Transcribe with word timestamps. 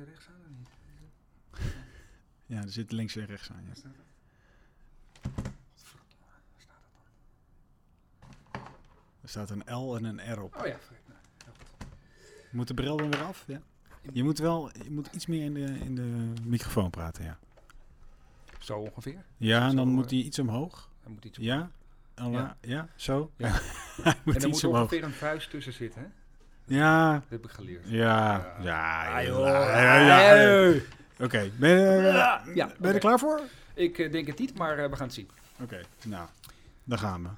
en 0.00 0.06
rechts 0.06 0.28
aan 0.28 0.40
of 0.44 0.48
niet? 0.50 1.72
Ja, 2.46 2.62
er 2.62 2.70
zit 2.70 2.92
links 2.92 3.16
en 3.16 3.26
rechts 3.26 3.50
aan. 3.50 3.62
Ja. 3.62 3.66
Waar 3.66 3.76
staat 3.76 3.92
waar 6.20 6.40
staat 6.58 6.82
het 6.82 6.92
dan? 8.52 8.62
Er 9.22 9.28
staat 9.28 9.50
een 9.50 9.62
L 9.74 9.96
en 9.96 10.04
een 10.04 10.34
R 10.34 10.40
op. 10.42 10.56
Oh 10.56 10.66
ja, 10.66 10.78
verrek. 10.78 11.02
nou, 11.06 11.18
heel 11.44 11.52
goed. 11.52 12.52
Moet 12.52 12.68
de 12.68 12.74
bril 12.74 12.96
dan 12.96 13.10
weer 13.10 13.22
af? 13.22 13.44
Ja. 13.46 13.60
Je 14.12 14.22
moet 14.24 14.38
wel 14.38 14.70
je 14.84 14.90
moet 14.90 15.06
iets 15.12 15.26
meer 15.26 15.44
in 15.44 15.54
de, 15.54 15.78
in 15.78 15.94
de 15.94 16.32
microfoon 16.44 16.90
praten, 16.90 17.24
ja. 17.24 17.38
Zo 18.58 18.78
ongeveer. 18.78 19.24
Ja, 19.36 19.68
en 19.68 19.76
dan 19.76 19.86
Zo, 19.86 19.92
moet 19.92 20.04
eh, 20.04 20.10
hij 20.10 20.18
iets 20.20 20.38
omhoog. 20.38 20.90
Dan 21.02 21.12
moet 21.12 21.24
iets 21.24 21.38
Ja? 21.38 21.70
Allah, 22.14 22.50
ja. 22.60 22.88
zo? 22.96 23.32
Ja. 23.36 23.48
hij 24.02 24.20
moet 24.24 24.34
en 24.34 24.40
er 24.42 24.48
iets 24.48 24.62
moet 24.62 24.64
omhoog. 24.64 24.82
ongeveer 24.82 25.04
een 25.04 25.12
vuist 25.12 25.50
tussen 25.50 25.72
zitten, 25.72 26.00
hè? 26.02 26.08
Ja, 26.70 27.12
Dat 27.12 27.22
heb 27.28 27.44
ik 27.44 27.50
geleerd. 27.50 27.82
ja, 27.88 28.54
ja. 28.60 29.04
Ah, 29.06 29.22
ja, 29.22 29.22
joh. 29.22 29.46
ja, 29.46 29.70
ja, 30.00 30.00
ja. 30.00 30.16
Hey. 30.18 30.82
Oké, 31.20 31.50
ben, 31.58 31.70
je, 31.70 32.02
Ja, 32.12 32.42
ben 32.54 32.54
je 32.64 32.72
oké. 32.78 32.88
er 32.88 32.98
klaar 32.98 33.18
voor? 33.18 33.40
Ik 33.74 33.98
eh, 33.98 34.12
denk 34.12 34.26
het 34.26 34.38
niet, 34.38 34.58
maar 34.58 34.78
eh, 34.78 34.90
we 34.90 34.96
gaan 34.96 35.06
het 35.06 35.14
zien. 35.14 35.28
Oké, 35.62 35.80
nou, 36.04 36.26
daar 36.84 36.98
gaan 36.98 37.22
we. 37.22 37.28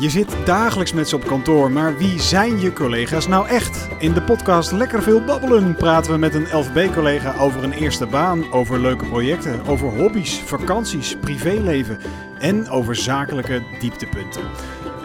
Je 0.00 0.10
zit 0.10 0.46
dagelijks 0.46 0.92
met 0.92 1.08
ze 1.08 1.16
op 1.16 1.24
kantoor, 1.24 1.70
maar 1.70 1.96
wie 1.96 2.20
zijn 2.20 2.60
je 2.60 2.72
collega's 2.72 3.26
nou 3.26 3.48
echt? 3.48 3.88
In 3.98 4.12
de 4.12 4.22
podcast 4.22 4.72
Lekker 4.72 5.02
Veel 5.02 5.24
Babbelen 5.24 5.74
praten 5.76 6.12
we 6.12 6.18
met 6.18 6.34
een 6.34 6.58
LVB-collega 6.58 7.38
over 7.38 7.64
een 7.64 7.72
eerste 7.72 8.06
baan, 8.06 8.52
over 8.52 8.80
leuke 8.80 9.06
projecten, 9.06 9.66
over 9.66 9.88
hobby's, 9.88 10.40
vakanties, 10.40 11.16
privéleven 11.16 11.98
en 12.38 12.68
over 12.68 12.96
zakelijke 12.96 13.62
dieptepunten. 13.80 14.42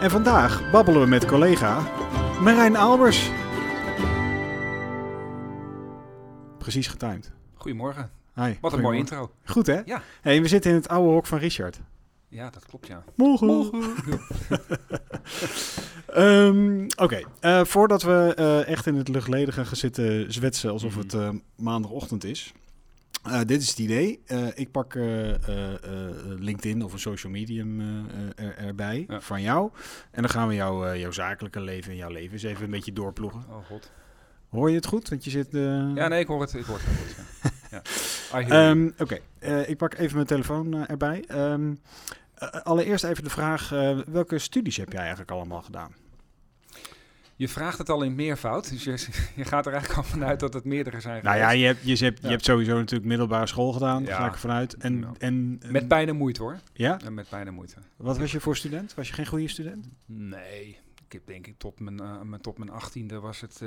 En 0.00 0.10
vandaag 0.10 0.70
babbelen 0.70 1.00
we 1.00 1.06
met 1.06 1.26
collega 1.26 1.80
Marijn 2.40 2.76
Albers. 2.76 3.30
Precies 6.58 6.86
getimed. 6.86 7.32
Goedemorgen. 7.54 8.10
Hi, 8.34 8.52
Wat 8.60 8.72
een 8.72 8.80
mooie 8.80 8.98
intro. 8.98 9.30
Goed 9.44 9.66
hè? 9.66 9.80
Ja. 9.84 10.02
Hey, 10.20 10.42
we 10.42 10.48
zitten 10.48 10.70
in 10.70 10.76
het 10.76 10.88
oude 10.88 11.12
hok 11.12 11.26
van 11.26 11.38
Richard. 11.38 11.80
Ja, 12.28 12.50
dat 12.50 12.66
klopt, 12.66 12.86
ja. 12.86 13.04
Morgen. 13.14 13.70
Ehm, 16.06 16.84
Oké, 16.96 17.20
eh, 17.40 17.64
voordat 17.64 18.02
we 18.02 18.32
eh, 18.36 18.66
echt 18.68 18.86
in 18.86 18.94
het 18.94 19.08
luchtledige 19.08 19.64
gaan 19.64 19.76
zitten 19.76 20.32
zwetsen 20.32 20.70
alsof 20.70 20.90
Mhm. 20.92 21.00
het 21.00 21.14
eh, 21.14 21.28
maandagochtend 21.56 22.24
is. 22.24 22.52
Dit 23.46 23.62
is 23.62 23.68
het 23.68 23.78
idee. 23.78 24.20
Ik 24.54 24.70
pak 24.70 24.94
LinkedIn 26.38 26.82
of 26.84 26.92
een 26.92 26.98
social 26.98 27.32
medium 27.32 27.80
er, 28.36 28.56
erbij 28.56 29.04
Ja. 29.08 29.20
van 29.20 29.42
jou. 29.42 29.70
En 30.10 30.22
dan 30.22 30.30
gaan 30.30 30.48
we 30.48 30.54
jou, 30.54 30.96
jouw 30.98 31.10
zakelijke 31.10 31.60
leven 31.60 31.90
en 31.90 31.96
jouw 31.96 32.10
leven 32.10 32.32
eens 32.32 32.42
even 32.42 32.64
een 32.64 32.70
beetje 32.70 32.92
doorploegen. 32.92 33.44
Oh 33.50 33.66
god. 33.66 33.90
Hoor 34.48 34.70
je 34.70 34.76
het 34.76 34.86
goed? 34.86 35.08
Want 35.08 35.24
je 35.24 35.30
zit... 35.30 35.46
Ja, 35.94 36.08
nee, 36.08 36.20
ik 36.20 36.26
hoor 36.26 36.40
het. 36.40 36.54
Ik 36.54 36.64
hoor 36.64 36.78
het 36.78 36.86
goed. 36.86 37.16
Ja. 37.42 37.50
Ja. 37.70 37.82
Ehm, 38.32 38.90
Oké, 38.98 39.18
eh, 39.38 39.68
ik 39.68 39.76
pak 39.76 39.94
even 39.94 40.14
mijn 40.14 40.26
telefoon 40.26 40.74
eh, 40.74 40.90
erbij. 40.90 41.24
Ehm, 41.26 41.74
eh, 42.34 42.48
allereerst 42.48 43.04
even 43.04 43.24
de 43.24 43.30
vraag, 43.30 43.68
welke 44.06 44.38
studies 44.38 44.76
heb 44.76 44.92
jij 44.92 45.00
eigenlijk 45.00 45.30
allemaal 45.30 45.62
gedaan? 45.62 45.92
Je 47.38 47.48
vraagt 47.48 47.78
het 47.78 47.88
al 47.90 48.02
in 48.02 48.14
meervoud, 48.14 48.70
dus 48.70 48.84
je, 48.84 48.90
je 49.40 49.44
gaat 49.44 49.66
er 49.66 49.72
eigenlijk 49.72 50.02
al 50.02 50.10
vanuit 50.10 50.40
dat 50.40 50.54
het 50.54 50.64
meerdere 50.64 51.00
zijn 51.00 51.24
Nou 51.24 51.36
ja, 51.36 51.42
geweest. 51.50 51.60
je 51.60 51.66
hebt, 51.66 51.98
je, 51.98 52.04
hebt, 52.04 52.22
je 52.22 52.28
hebt 52.28 52.44
sowieso 52.44 52.76
natuurlijk 52.78 53.08
middelbare 53.08 53.46
school 53.46 53.72
gedaan, 53.72 54.00
Ja. 54.02 54.06
daar 54.08 54.16
ga 54.16 54.26
ik 54.26 54.32
ervan 54.32 54.50
uit. 54.50 54.76
En, 54.76 55.06
en, 55.18 55.60
Met 55.68 55.88
pijn 55.88 56.08
en 56.08 56.16
moeite 56.16 56.42
hoor. 56.42 56.58
Ja? 56.72 57.00
En 57.04 57.14
met 57.14 57.28
pijn 57.28 57.46
en 57.46 57.54
moeite. 57.54 57.74
Wat 57.96 58.18
was 58.18 58.32
je 58.32 58.40
voor 58.40 58.56
student? 58.56 58.94
Was 58.94 59.08
je 59.08 59.14
geen 59.14 59.26
goede 59.26 59.48
student? 59.48 59.88
Nee, 60.06 60.78
ik 61.06 61.12
heb 61.12 61.22
denk 61.26 61.46
ik 61.46 61.58
tot 61.58 61.80
mijn, 61.80 62.28
mijn- 62.28 62.40
tot 62.42 62.58
mijn 62.58 62.70
achttiende 62.70 63.20
was 63.20 63.40
het... 63.40 63.60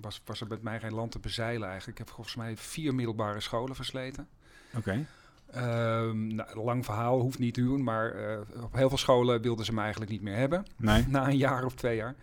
was, 0.00 0.20
was 0.24 0.40
er 0.40 0.46
met 0.46 0.62
mij 0.62 0.80
geen 0.80 0.94
land 0.94 1.12
te 1.12 1.18
bezeilen 1.18 1.68
eigenlijk. 1.68 1.98
Ik 1.98 2.06
heb 2.06 2.14
volgens 2.14 2.36
mij 2.36 2.56
vier 2.56 2.94
middelbare 2.94 3.40
scholen 3.40 3.76
versleten. 3.76 4.28
Oké. 4.76 5.06
Ehm, 5.50 6.26
nou, 6.34 6.64
lang 6.64 6.84
verhaal, 6.84 7.20
hoeft 7.20 7.38
niet 7.38 7.54
te 7.54 7.62
doen, 7.62 7.82
maar 7.82 8.14
eh, 8.14 8.38
op 8.62 8.72
heel 8.74 8.88
veel 8.88 8.98
scholen 8.98 9.42
wilden 9.42 9.64
ze 9.64 9.72
me 9.72 9.80
eigenlijk 9.80 10.10
niet 10.10 10.22
meer 10.22 10.36
hebben. 10.36 10.66
Nee? 10.76 11.04
Na 11.08 11.28
een 11.28 11.36
jaar 11.36 11.64
of 11.64 11.74
twee 11.74 11.96
jaar. 11.96 12.14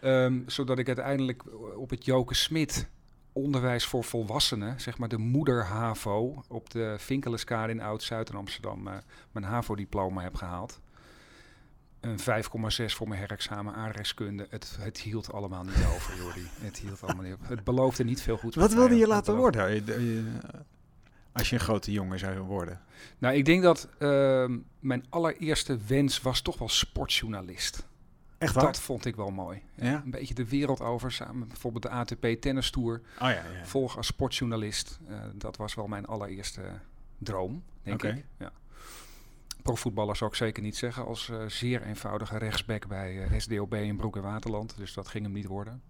Ehm, 0.00 0.40
zodat 0.46 0.78
ik 0.78 0.86
uiteindelijk 0.86 1.44
op 1.76 1.90
het 1.90 2.04
Joke 2.04 2.34
Smit 2.34 2.88
onderwijs 3.32 3.84
voor 3.84 4.04
volwassenen, 4.04 4.80
zeg 4.80 4.98
maar 4.98 5.08
de 5.08 5.18
moeder 5.18 5.64
HAVO, 5.64 6.42
op 6.48 6.70
de 6.70 6.94
Vinkeleskade 6.98 7.72
in 7.72 7.80
Oud-Zuid 7.80 8.28
in 8.28 8.36
Amsterdam, 8.36 8.88
eh, 8.88 8.94
mijn 9.32 9.44
HAVO-diploma 9.44 10.22
heb 10.22 10.34
gehaald. 10.34 10.80
Een 12.04 12.18
5,6 12.18 12.94
voor 12.94 13.08
mijn 13.08 13.20
herexamen 13.20 13.74
aardrijkskunde. 13.74 14.46
Het, 14.50 14.76
het 14.80 15.00
hield 15.00 15.32
allemaal 15.32 15.64
niet 15.64 15.84
over, 15.94 16.16
Jordi. 16.16 16.46
Het 16.60 16.78
hield 16.78 17.02
allemaal 17.02 17.24
niet 17.24 17.34
op. 17.34 17.48
Het 17.48 17.64
beloofde 17.64 18.04
niet 18.04 18.22
veel 18.22 18.36
goed. 18.36 18.54
Wat 18.54 18.72
wilde 18.72 18.96
je 18.96 19.06
laten 19.06 19.36
worden? 19.36 19.84
Als 21.32 21.50
je 21.50 21.54
een 21.54 21.60
grote 21.60 21.92
jongen 21.92 22.18
zou 22.18 22.38
worden. 22.38 22.80
Nou, 23.18 23.34
ik 23.34 23.44
denk 23.44 23.62
dat 23.62 23.88
ehm, 23.98 24.58
mijn 24.78 25.04
allereerste 25.08 25.78
wens 25.86 26.20
was 26.20 26.40
toch 26.40 26.58
wel 26.58 26.68
sportjournalist. 26.68 27.86
Echt 28.38 28.54
waar? 28.54 28.64
Dat 28.64 28.80
vond 28.80 29.04
ik 29.04 29.16
wel 29.16 29.30
mooi. 29.30 29.62
Ja? 29.74 30.02
Een 30.04 30.10
beetje 30.10 30.34
de 30.34 30.48
wereld 30.48 30.80
over, 30.80 31.12
samen 31.12 31.48
bijvoorbeeld 31.48 31.82
de 31.82 31.88
ATP 31.88 32.26
Tennis 32.40 32.70
Tour. 32.70 33.00
Oh 33.14 33.20
ja, 33.20 33.28
ja. 33.28 33.64
Volg 33.64 33.96
als 33.96 34.06
sportjournalist. 34.06 34.98
Eh, 35.08 35.16
dat 35.34 35.56
was 35.56 35.74
wel 35.74 35.86
mijn 35.86 36.06
allereerste 36.06 36.62
droom, 37.18 37.62
denk 37.82 38.02
ik. 38.02 38.24
Ja. 38.38 38.52
Profvoetballer 39.64 40.16
zou 40.16 40.30
ik 40.30 40.36
zeker 40.36 40.62
niet 40.62 40.76
zeggen. 40.76 41.06
Als 41.06 41.28
eh, 41.28 41.36
zeer 41.46 41.82
eenvoudige 41.82 42.38
rechtsback 42.38 42.86
bij 42.86 43.22
eh, 43.24 43.38
SDOB 43.40 43.74
in 43.74 43.96
Broek 43.96 44.16
en 44.16 44.22
Waterland. 44.22 44.74
Dus 44.76 44.94
dat 44.94 45.08
ging 45.08 45.24
hem 45.24 45.32
niet 45.32 45.46
worden. 45.46 45.82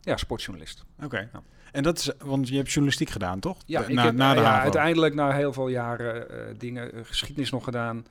Ja, 0.00 0.16
sportjournalist. 0.16 0.84
Oké. 1.02 1.28
Ja. 1.32 1.42
En 1.72 1.82
dat 1.82 1.98
is, 1.98 2.10
want 2.18 2.48
je 2.48 2.56
hebt 2.56 2.68
journalistiek 2.68 3.10
gedaan, 3.10 3.40
toch? 3.40 3.56
Ja, 3.66 3.82
De- 3.82 3.92
na, 3.92 4.04
heb 4.04 4.14
na 4.14 4.34
de 4.34 4.40
ja, 4.40 4.60
uiteindelijk 4.60 5.14
na 5.14 5.30
heel 5.32 5.52
veel 5.52 5.68
jaren 5.68 6.30
eh, 6.30 6.54
dingen, 6.58 7.06
geschiedenis 7.06 7.50
nog 7.50 7.64
gedaan. 7.64 8.06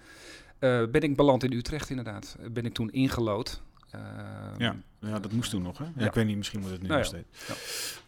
ben 0.60 1.02
ik 1.02 1.16
beland 1.16 1.44
in 1.44 1.52
Utrecht 1.54 1.90
inderdaad. 1.90 2.38
Ben 2.52 2.66
ik 2.66 2.74
toen 2.74 2.92
ingelood. 2.92 3.62
Ehm, 3.92 4.04
Ja. 4.58 4.76
Ja, 5.00 5.20
dat 5.20 5.32
moest 5.32 5.50
toen 5.50 5.62
nog, 5.62 5.78
hè? 5.78 5.84
Ja, 5.84 5.92
Ja. 5.98 6.06
Ik 6.06 6.14
weet 6.14 6.26
niet, 6.26 6.38
misschien 6.38 6.60
moet 6.60 6.72
het 6.72 6.82
nu 6.82 6.88
Nou 6.88 7.00
nog 7.00 7.08
steeds. 7.08 7.28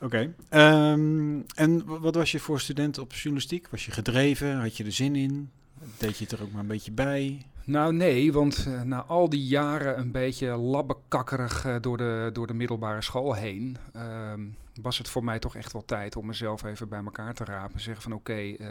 Oké. 0.01 0.33
Ehm, 0.49 1.39
en 1.55 1.85
wat 1.85 2.15
was 2.15 2.31
je 2.31 2.39
voor 2.39 2.59
student 2.59 2.97
op 2.97 3.13
journalistiek? 3.13 3.67
Was 3.69 3.85
je 3.85 3.91
gedreven? 3.91 4.59
Had 4.59 4.77
je 4.77 4.83
er 4.83 4.91
zin 4.91 5.15
in? 5.15 5.51
Deed 5.99 6.17
je 6.17 6.23
het 6.23 6.31
er 6.33 6.41
ook 6.41 6.51
maar 6.51 6.61
een 6.61 6.67
beetje 6.67 6.91
bij? 6.91 7.45
Nou 7.63 7.93
nee, 7.93 8.33
want 8.33 8.65
eh, 8.67 8.81
na 8.81 9.03
al 9.03 9.29
die 9.29 9.43
jaren 9.43 9.99
een 9.99 10.11
beetje 10.11 10.47
labbekakkerig 10.47 11.65
eh, 11.65 11.75
door, 11.81 11.97
de, 11.97 12.29
door 12.33 12.47
de 12.47 12.53
middelbare 12.53 13.01
school 13.01 13.33
heen... 13.33 13.77
ehm, 13.93 14.41
was 14.81 14.97
het 14.97 15.09
voor 15.09 15.23
mij 15.23 15.39
toch 15.39 15.55
echt 15.55 15.73
wel 15.73 15.85
tijd 15.85 16.15
om 16.15 16.25
mezelf 16.25 16.63
even 16.63 16.89
bij 16.89 17.03
elkaar 17.03 17.33
te 17.33 17.43
rapen. 17.43 17.79
Zeggen 17.79 18.03
van 18.03 18.13
oké, 18.13 18.33
eh, 18.33 18.67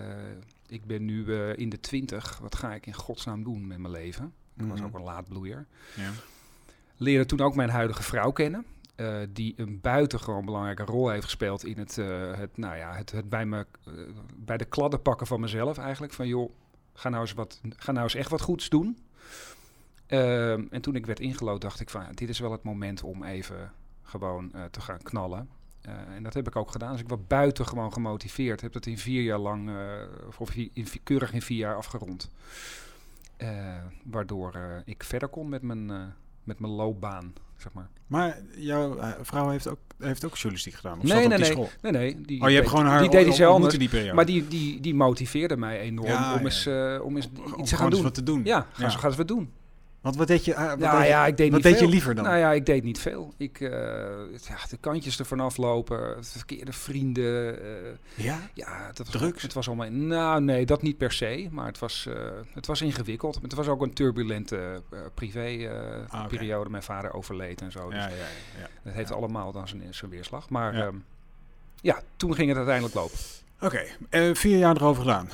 ik 0.69 0.85
ben 0.87 1.05
nu 1.05 1.33
in 1.43 1.69
de 1.69 1.81
twintig. 1.81 2.39
Wat 2.39 2.55
ga 2.55 2.75
ik 2.75 2.87
in 2.87 2.95
godsnaam 2.95 3.45
doen 3.45 3.67
met 3.67 3.79
mijn 3.79 3.93
leven? 3.93 4.33
Ik 4.57 4.65
was 4.67 4.79
Mhm. 4.79 4.89
ook 4.89 4.95
een 4.95 5.03
laadbloeier. 5.05 5.67
Ja. 5.97 6.11
Leerde 6.97 7.27
toen 7.27 7.41
ook 7.41 7.55
mijn 7.55 7.71
huidige 7.71 8.03
vrouw 8.03 8.31
kennen. 8.31 8.65
die 9.33 9.55
een 9.57 9.81
buitengewoon 9.81 10.45
belangrijke 10.45 10.83
rol 10.85 11.09
heeft 11.09 11.25
gespeeld 11.25 11.65
in 11.65 11.79
het, 11.79 11.97
het, 12.37 12.57
nou 12.57 12.77
ja, 12.77 12.95
het, 12.95 13.13
het 13.13 13.29
bij, 13.29 13.47
me, 13.47 13.67
bij 14.37 14.57
de 14.57 14.65
kladden 14.65 15.03
pakken 15.03 15.27
van 15.27 15.41
mezelf 15.41 15.79
eigenlijk. 15.79 16.13
Van 16.13 16.27
joh, 16.29 16.51
ga 16.99 17.09
nou 17.09 17.23
eens, 17.23 17.33
wat, 17.33 17.61
ga 17.77 17.93
nou 17.93 18.05
eens 18.05 18.15
echt 18.15 18.31
wat 18.31 18.41
goeds 18.41 18.69
doen. 18.69 18.99
Ehm, 20.07 20.65
en 20.71 20.81
toen 20.81 20.95
ik 20.95 21.07
werd 21.07 21.21
ingelood 21.21 21.61
dacht 21.61 21.81
ik 21.81 21.91
van 21.91 22.05
dit 22.15 22.29
is 22.29 22.39
wel 22.39 22.53
het 22.53 22.63
moment 22.63 23.03
om 23.03 23.23
even 23.25 23.73
gewoon 24.03 24.53
eh, 24.53 24.65
te 24.65 24.81
gaan 24.81 25.03
knallen. 25.03 25.49
Eh, 25.81 25.93
en 26.15 26.23
dat 26.23 26.35
heb 26.35 26.47
ik 26.47 26.57
ook 26.57 26.71
gedaan. 26.71 26.93
Dus 26.93 27.01
ik 27.01 27.09
was 27.09 27.27
buitengewoon 27.27 27.93
gemotiveerd. 27.93 28.61
Heb 28.61 28.73
dat 28.73 28.87
in 28.87 28.99
vier 28.99 29.23
jaar 29.23 29.39
lang, 29.39 29.69
eh, 29.69 30.39
of 30.39 30.55
in, 30.55 30.87
keurig 31.03 31.33
in 31.33 31.43
vier 31.43 31.59
jaar 31.59 31.77
afgerond. 31.77 32.31
Waardoor 34.05 34.83
ik 34.85 35.05
verder 35.05 35.29
kon 35.29 35.49
met 35.49 35.63
mijn, 35.63 36.15
met 36.45 36.59
mijn 36.59 36.73
loopbaan, 36.73 37.33
zeg 37.59 37.73
maar. 37.73 37.89
Maar 38.07 38.39
jouw 38.57 38.99
eh, 38.99 39.09
vrouw 39.23 39.49
heeft 39.49 39.69
ook, 39.69 39.79
heeft 39.99 40.25
ook 40.25 40.35
journalistiek 40.35 40.75
gedaan? 40.75 40.99
Of 40.99 41.05
Nee, 41.05 41.13
nee, 41.19 41.29
die 41.29 41.39
nee. 41.39 41.45
school? 41.51 41.69
Nee, 41.83 41.93
nee. 41.93 42.21
Die, 42.21 42.43
Oh, 42.43 42.49
je 42.49 42.55
hebt 42.55 42.69
gewoon 42.69 42.87
haar 42.87 43.01
die 43.01 43.11
deed 43.11 43.39
in 43.39 43.45
anders. 43.47 43.79
die 43.79 43.89
periode? 43.89 44.15
Maar 44.15 44.27
die, 44.27 44.49
die, 44.49 44.81
die 44.81 44.95
motiveerde 44.95 45.57
mij 45.57 45.81
enorm 45.81 46.09
Ja, 46.09 46.33
om, 46.33 46.39
ja, 46.39 46.45
eens, 46.45 46.67
eh, 46.67 46.99
om 47.03 47.17
eens 47.17 47.29
Om 47.55 47.61
iets 47.61 47.71
te 47.71 47.77
gaan 47.77 47.91
doen. 47.91 48.03
wat 48.03 48.15
te 48.15 48.23
doen. 48.23 48.41
Ja, 48.45 48.67
ga, 48.73 48.83
Ja. 48.83 48.91
Zo, 48.91 48.99
ga 48.99 49.07
eens 49.07 49.17
wat 49.17 49.29
doen. 49.29 49.51
Want 50.01 50.17
wat 50.17 50.27
deed 50.27 50.45
je, 50.45 50.57
ah, 50.57 50.69
wat 50.69 50.79
Nou 50.79 50.99
deed, 50.99 51.09
ja, 51.09 51.27
ik 51.27 51.37
deed 51.37 51.51
wat 51.53 51.63
niet 51.63 51.73
deed 51.73 51.81
je 51.81 51.89
liever 51.89 52.15
dan? 52.15 52.25
Nou 52.25 52.37
ja, 52.37 52.53
ik 52.53 52.67
deed 52.67 52.85
niet 52.85 52.99
veel. 53.01 53.35
Ik, 53.37 53.61
eh, 53.61 53.71
ja, 54.49 54.57
de 54.71 54.77
kantjes 54.81 55.19
ervan 55.19 55.41
aflopen, 55.41 56.25
verkeerde 56.25 56.73
vrienden. 56.73 57.61
eh, 57.63 58.25
ja? 58.25 58.39
ja, 58.55 58.87
dat 58.87 58.99
was, 58.99 59.21
Drugs? 59.21 59.43
Het 59.43 59.53
was 59.53 59.67
allemaal. 59.67 59.91
Nou, 59.91 60.43
nee, 60.43 60.67
dat 60.67 60.83
niet 60.83 60.97
per 60.99 61.13
se. 61.13 61.49
Maar 61.51 61.67
het 61.67 61.79
was, 61.79 62.07
eh, 62.07 62.15
het 62.53 62.67
was 62.67 62.83
ingewikkeld. 62.83 63.39
Het 63.43 63.55
was 63.55 63.69
ook 63.69 63.83
een 63.83 63.93
turbulente 63.93 64.83
privé-periode. 65.15 66.65
Ah. 66.65 66.71
Mijn 66.71 66.83
vader 66.83 67.13
overleed 67.13 67.61
en 67.61 67.73
zo. 67.73 67.91
Dus 67.91 67.99
Ja, 67.99 68.09
ja, 68.09 68.15
ja. 68.61 68.69
dat 68.83 68.93
heeft 68.93 69.13
allemaal 69.13 69.53
dan 69.53 69.69
zijn, 69.69 69.83
zijn 69.91 70.11
weerslag. 70.11 70.49
Maar 70.49 70.77
Ja. 70.77 70.91
ja. 71.81 72.01
toen 72.17 72.35
ging 72.35 72.49
het 72.49 72.57
uiteindelijk 72.57 72.95
lopen. 72.95 73.19
Oké, 73.61 73.83
vier 74.35 74.59
jaar 74.59 74.77
erover 74.77 75.03
gedaan. 75.03 75.29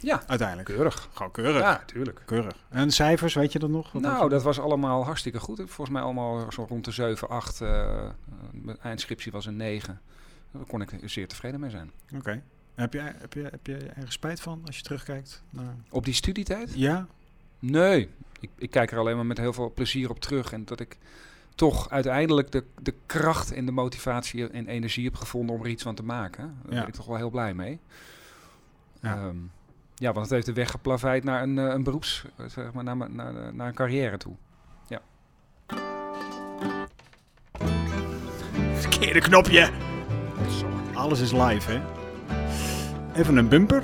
Ja, 0.00 0.22
Uiteindelijk. 0.26 0.68
keurig. 0.68 1.08
Gewoon 1.12 1.32
keurig. 1.32 1.60
Ja, 1.62 1.82
tuurlijk. 1.86 2.22
Keurig. 2.24 2.56
En 2.68 2.90
cijfers, 2.90 3.34
weet 3.34 3.52
je 3.52 3.58
dat 3.58 3.70
nog? 3.70 3.92
Wat 3.92 4.02
Nou, 4.02 4.28
dat 4.28 4.42
was 4.42 4.60
allemaal 4.60 5.04
hartstikke 5.04 5.40
goed. 5.40 5.56
Volgens 5.56 5.90
mij 5.90 6.02
allemaal 6.02 6.52
zo 6.52 6.66
rond 6.68 6.84
de 6.84 6.90
7, 6.90 7.28
8. 7.28 7.60
eh, 7.60 8.08
mijn 8.52 8.78
eindscriptie 8.82 9.32
was 9.32 9.46
een 9.46 9.56
9. 9.56 10.00
Daar 10.50 10.64
kon 10.64 10.80
ik 10.80 10.90
zeer 11.04 11.28
tevreden 11.28 11.60
mee 11.60 11.70
zijn. 11.70 11.90
Oké. 12.16 12.42
Heb 12.74 12.92
je, 12.92 13.00
heb, 13.00 13.32
je, 13.32 13.42
heb 13.42 13.66
je 13.66 13.76
ergens 13.76 14.12
spijt 14.14 14.40
van 14.40 14.62
als 14.66 14.76
je 14.76 14.82
terugkijkt? 14.82 15.42
naar- 15.50 15.74
Op 15.90 16.04
die 16.04 16.14
studietijd? 16.14 16.72
Ja? 16.74 17.06
Nee. 17.58 18.08
Ik, 18.40 18.50
ik 18.56 18.70
kijk 18.70 18.90
er 18.92 18.98
alleen 18.98 19.16
maar 19.16 19.26
met 19.26 19.38
heel 19.38 19.52
veel 19.52 19.72
plezier 19.74 20.10
op 20.10 20.20
terug. 20.20 20.52
En 20.52 20.64
dat 20.64 20.80
ik 20.80 20.96
toch 21.54 21.90
uiteindelijk 21.90 22.52
de, 22.52 22.64
de 22.82 22.94
kracht 23.06 23.52
en 23.52 23.66
de 23.66 23.72
motivatie 23.72 24.48
en 24.50 24.66
energie 24.66 25.04
heb 25.04 25.14
gevonden 25.14 25.56
om 25.56 25.62
er 25.62 25.68
iets 25.70 25.82
van 25.82 25.94
te 25.94 26.04
maken. 26.04 26.58
Daar 26.62 26.72
Ja. 26.74 26.78
ben 26.78 26.88
ik 26.88 26.94
toch 26.94 27.06
wel 27.06 27.16
heel 27.16 27.30
blij 27.30 27.54
mee. 27.54 27.78
Ja. 29.00 29.14
Ja, 29.14 29.32
ja 29.98 30.12
want 30.12 30.24
het 30.24 30.34
heeft 30.34 30.46
de 30.46 30.52
weg 30.52 30.70
geplaveid 30.70 31.24
naar 31.24 31.42
een, 31.42 31.58
eh, 31.58 31.64
een 31.64 31.82
beroeps, 31.82 32.24
eh, 32.36 32.46
zeg 32.46 32.72
maar, 32.72 32.84
naar, 32.84 32.96
naar, 32.96 33.54
naar 33.54 33.68
een 33.68 33.74
carrière 33.74 34.16
toe. 34.16 34.36
Verkeerde 38.74 39.20
knopje. 39.20 39.70
Alles 40.94 41.20
is 41.20 41.32
live, 41.32 41.70
hè? 41.70 41.80
Even 43.14 43.36
een 43.36 43.48
bumper. 43.48 43.82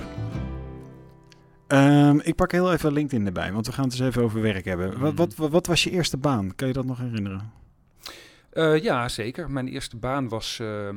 Ehm, 1.66 2.18
ik 2.18 2.34
pak 2.34 2.52
heel 2.52 2.72
even 2.72 2.92
LinkedIn 2.92 3.26
erbij, 3.26 3.52
want 3.52 3.66
we 3.66 3.72
gaan 3.72 3.84
het 3.84 3.92
eens 3.92 4.02
even 4.02 4.22
over 4.22 4.40
werk 4.40 4.64
hebben. 4.64 4.98
Wat, 4.98 5.14
wat, 5.14 5.34
wat, 5.34 5.50
wat 5.50 5.66
was 5.66 5.84
je 5.84 5.90
eerste 5.90 6.16
baan? 6.16 6.54
Kan 6.54 6.68
je 6.68 6.74
dat 6.74 6.84
nog 6.84 6.98
herinneren? 6.98 7.52
Eh, 8.50 8.82
ja, 8.82 9.08
zeker. 9.08 9.50
Mijn 9.50 9.68
eerste 9.68 9.96
baan 9.96 10.28
was 10.28 10.58
eh, 10.60 10.88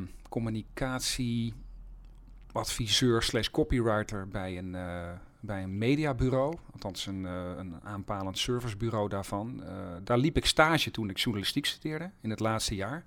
communicatieadviseur 2.51 3.21
slash 3.23 3.49
copywriter 3.49 4.27
bij 4.27 4.57
een, 4.57 4.75
eh, 4.75 5.09
bij 5.39 5.63
een 5.63 5.77
mediabureau. 5.77 6.55
Althans, 6.73 7.05
een, 7.05 7.25
eh, 7.25 7.51
een 7.57 7.75
aanpalend 7.83 8.37
servicebureau 8.37 9.09
daarvan. 9.09 9.63
Eh, 9.63 9.69
daar 10.03 10.17
liep 10.17 10.37
ik 10.37 10.45
stage 10.45 10.91
toen 10.91 11.09
ik 11.09 11.17
journalistiek 11.17 11.65
studeerde, 11.65 12.11
in 12.21 12.29
het 12.29 12.39
laatste 12.39 12.75
jaar. 12.75 13.03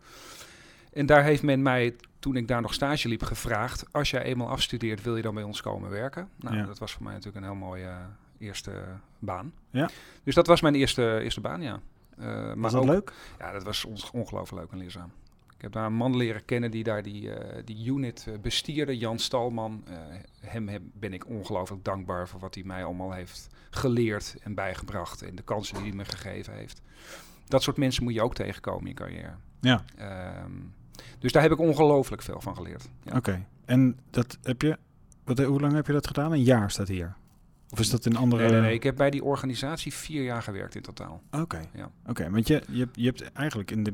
En 0.93 1.07
daar 1.07 1.23
heeft 1.25 1.43
men 1.43 1.63
mij, 1.63 1.97
toen 2.19 2.37
ik 2.37 2.49
daar 2.49 2.61
nog 2.61 2.75
stage 2.75 3.09
liep, 3.09 3.23
gevraagd... 3.23 3.85
als 3.93 4.11
jij 4.11 4.23
eenmaal 4.23 4.49
afstudeert, 4.49 5.03
wil 5.03 5.17
je 5.17 5.23
dan 5.23 5.35
bij 5.35 5.43
ons 5.43 5.61
komen 5.61 5.91
werken? 5.91 6.29
Nou, 6.37 6.57
Ja. 6.57 6.67
dat 6.67 6.79
was 6.79 6.93
voor 6.93 7.03
mij 7.03 7.13
natuurlijk 7.13 7.45
een 7.45 7.51
heel 7.51 7.61
mooie 7.61 7.93
eerste 8.39 8.73
baan. 9.19 9.53
Ja. 9.71 9.91
Dus 10.25 10.35
dat 10.35 10.47
was 10.47 10.61
mijn 10.61 10.75
eerste, 10.75 11.21
eerste 11.23 11.41
baan, 11.41 11.63
ja. 11.63 11.81
Maar 12.17 12.57
Was 12.59 12.73
dat 12.73 12.83
ook- 12.83 12.89
leuk? 12.89 13.13
ja, 13.39 13.53
dat 13.53 13.63
was 13.63 13.85
ons 13.85 14.11
ongelooflijk 14.11 14.63
leuk 14.63 14.73
en 14.73 14.79
leerzaam. 14.79 15.13
Ik 15.61 15.67
heb 15.67 15.75
daar 15.75 15.87
een 15.87 15.97
man 15.97 16.17
leren 16.17 16.45
kennen 16.45 16.71
die 16.71 16.85
daar 16.85 17.03
die, 17.03 17.33
eh, 17.35 17.63
die 17.65 17.87
unit 17.87 18.27
eh, 18.29 18.39
bestierde, 18.39 18.99
Jan 18.99 19.19
Stalman. 19.19 19.85
Eh, 19.87 19.97
hem 20.41 20.91
ben 20.93 21.13
ik 21.13 21.29
ongelooflijk 21.29 21.85
dankbaar 21.85 22.29
voor 22.29 22.41
wat 22.41 22.55
hij 22.55 22.65
mij 22.65 22.85
allemaal 22.85 23.13
heeft 23.13 23.49
geleerd 23.71 24.37
en 24.43 24.55
bijgebracht. 24.55 25.23
En 25.23 25.35
de 25.35 25.43
kansen 25.43 25.75
die 25.75 25.85
hij 25.85 25.95
me 25.95 26.05
gegeven 26.05 26.55
heeft. 26.55 26.81
Dat 27.47 27.63
soort 27.63 27.77
mensen 27.77 28.05
moet 28.05 28.15
je 28.15 28.23
ook 28.23 28.35
tegenkomen 28.35 28.81
in 28.81 28.89
je 28.89 28.95
carrière. 28.95 29.35
Ja. 29.61 29.85
Ehm, 29.97 30.53
dus 31.19 31.33
daar 31.33 31.43
heb 31.43 31.53
ik 31.53 31.59
ongelooflijk 31.59 32.23
veel 32.23 32.41
van 32.41 32.57
geleerd. 32.57 32.89
Ja. 33.03 33.17
Oké. 33.17 33.47
En 33.65 33.99
dat 34.11 34.39
heb 34.43 34.63
je... 34.63 34.79
Wat, 35.25 35.39
hoe 35.39 35.61
lang 35.61 35.73
heb 35.73 35.87
je 35.87 35.93
dat 35.93 36.07
gedaan? 36.07 36.33
Een 36.33 36.43
jaar 36.43 36.71
staat 36.71 36.89
hier. 36.89 37.17
Of 37.71 37.79
is 37.81 37.91
dat 37.91 38.07
in 38.07 38.17
andere... 38.17 38.43
Nee, 38.43 38.53
nee, 38.53 38.61
nee. 38.61 38.75
Ik 38.75 38.83
heb 38.83 38.97
bij 38.97 39.11
die 39.11 39.25
organisatie 39.25 39.95
vier 39.95 40.23
jaar 40.23 40.43
gewerkt 40.43 40.75
in 40.75 40.83
totaal. 40.83 41.23
Oké. 41.31 41.61
Ja. 41.75 41.91
Oké, 42.07 42.31
want 42.31 42.47
je, 42.49 42.63
je, 42.71 42.79
hebt- 42.79 42.97
je 42.97 43.05
hebt 43.05 43.33
eigenlijk 43.33 43.71
in 43.71 43.83
de 43.83 43.93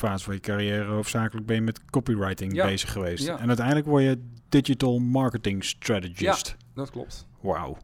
beginfase 0.00 0.24
van 0.24 0.34
je 0.34 0.40
carrière 0.40 0.84
hoofdzakelijk 0.84 1.46
ben 1.46 1.56
je 1.56 1.62
met 1.62 1.80
copywriting 1.90 2.54
Ja. 2.54 2.66
bezig 2.66 2.92
geweest. 2.92 3.26
Ja. 3.26 3.38
En 3.38 3.48
uiteindelijk 3.48 3.86
word 3.86 4.02
je 4.02 4.22
digital 4.48 4.98
marketing 4.98 5.64
strategist. 5.64 6.56
Dat 6.74 6.90
klopt. 6.90 7.26
Wauw. 7.40 7.76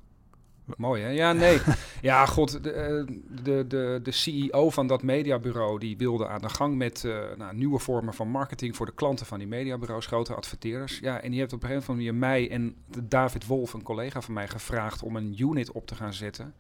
Mooi 0.76 1.02
hè? 1.02 1.08
Ja, 1.08 1.32
nee. 1.32 1.58
ja, 2.02 2.26
god, 2.26 2.62
de, 2.62 2.70
eh, 2.70 3.16
de, 3.42 3.64
de, 3.68 4.00
de 4.02 4.10
CEO 4.10 4.70
van 4.70 4.86
dat 4.86 5.02
mediabureau 5.02 5.78
die 5.78 5.96
wilde 5.96 6.28
aan 6.28 6.40
de 6.40 6.48
gang 6.48 6.76
met 6.76 7.04
eh, 7.04 7.18
nou, 7.36 7.56
nieuwe 7.56 7.78
vormen 7.78 8.14
van 8.14 8.28
marketing 8.28 8.76
voor 8.76 8.86
de 8.86 8.94
klanten 8.94 9.26
van 9.26 9.38
die 9.38 9.48
mediabureaus, 9.48 10.06
grote 10.06 10.34
adverteerders. 10.34 10.98
Ja, 10.98 11.20
en 11.20 11.30
die 11.30 11.40
heeft 11.40 11.52
op 11.52 11.62
een 11.62 11.68
gegeven 11.68 11.96
moment 11.96 12.18
mij 12.18 12.50
en 12.50 12.74
David 13.02 13.46
Wolf, 13.46 13.72
een 13.72 13.82
collega 13.82 14.20
van 14.20 14.34
mij, 14.34 14.48
gevraagd 14.48 15.02
om 15.02 15.16
een 15.16 15.34
unit 15.38 15.72
op 15.72 15.86
te 15.86 15.94
gaan 15.94 16.14
zetten. 16.14 16.54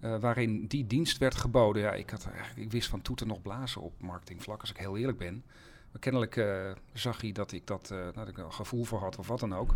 Eh, 0.00 0.18
waarin 0.18 0.66
die 0.66 0.86
dienst 0.86 1.18
werd 1.18 1.34
geboden. 1.34 1.82
Ja, 1.82 1.92
ik, 1.92 2.10
had 2.10 2.26
eigenlijk, 2.26 2.56
ik 2.56 2.72
wist 2.72 2.88
van 2.88 3.02
toeten 3.02 3.26
nog 3.26 3.42
blazen 3.42 3.82
op 3.82 4.02
marketingvlak, 4.02 4.60
als 4.60 4.70
ik 4.70 4.76
heel 4.76 4.96
eerlijk 4.96 5.18
ben. 5.18 5.44
Maar 5.96 6.04
kennelijk 6.04 6.36
eh, 6.36 6.70
zag 6.92 7.20
hij 7.20 7.32
dat 7.32 7.52
ik 7.52 7.66
dat, 7.66 7.90
eh, 7.90 7.98
dat 8.12 8.28
ik 8.28 8.38
een 8.38 8.52
gevoel 8.52 8.84
voor 8.84 8.98
had 8.98 9.18
of 9.18 9.28
wat 9.28 9.40
dan 9.40 9.54
ook. 9.54 9.74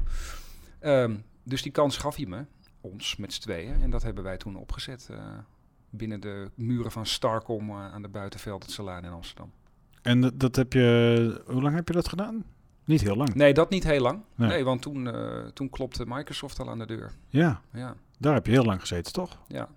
Ehm, 0.79 1.17
dus 1.43 1.63
die 1.63 1.73
kans 1.73 1.97
gaf 1.97 2.17
hij 2.17 2.27
me 2.27 2.45
ons 2.81 3.17
met 3.17 3.33
z'n 3.33 3.41
tweeën. 3.41 3.83
En 3.83 3.91
dat 3.91 4.03
hebben 4.03 4.25
wij 4.25 4.37
toen 4.37 4.57
opgezet 4.57 5.09
binnen 5.91 6.21
de 6.21 6.51
muren 6.55 6.91
van 6.91 7.07
Starcom 7.07 7.69
eh, 7.69 7.93
aan 7.93 8.03
de 8.03 8.09
buitenveld 8.09 8.63
het 8.63 8.73
Salaan 8.73 9.05
in 9.05 9.11
Amsterdam. 9.11 9.53
En 10.03 10.21
dat, 10.21 10.41
dat 10.41 10.57
heb 10.57 10.73
je... 10.73 11.43
Hoe 11.47 11.63
lang 11.63 11.75
heb 11.75 11.89
je 11.89 11.95
dat 11.95 12.09
gedaan? 12.09 12.45
Niet 12.85 13.01
heel 13.01 13.17
lang. 13.17 13.35
Nee, 13.35 13.55
dat 13.55 13.71
niet 13.71 13.85
heel 13.85 14.01
lang. 14.01 14.23
Nee. 14.35 14.49
Nee, 14.49 14.65
want 14.65 14.83
toen, 14.83 15.15
toen 15.55 15.71
klopte 15.71 16.05
Microsoft 16.07 16.61
al 16.61 16.71
aan 16.71 16.79
de 16.79 16.87
deur. 16.87 17.13
Ja, 17.29 17.61
Ja, 17.73 17.97
daar 18.19 18.35
heb 18.35 18.47
je 18.47 18.53
heel 18.53 18.65
lang 18.65 18.81
gezeten, 18.81 19.13
toch? 19.13 19.39
ja. 19.49 19.69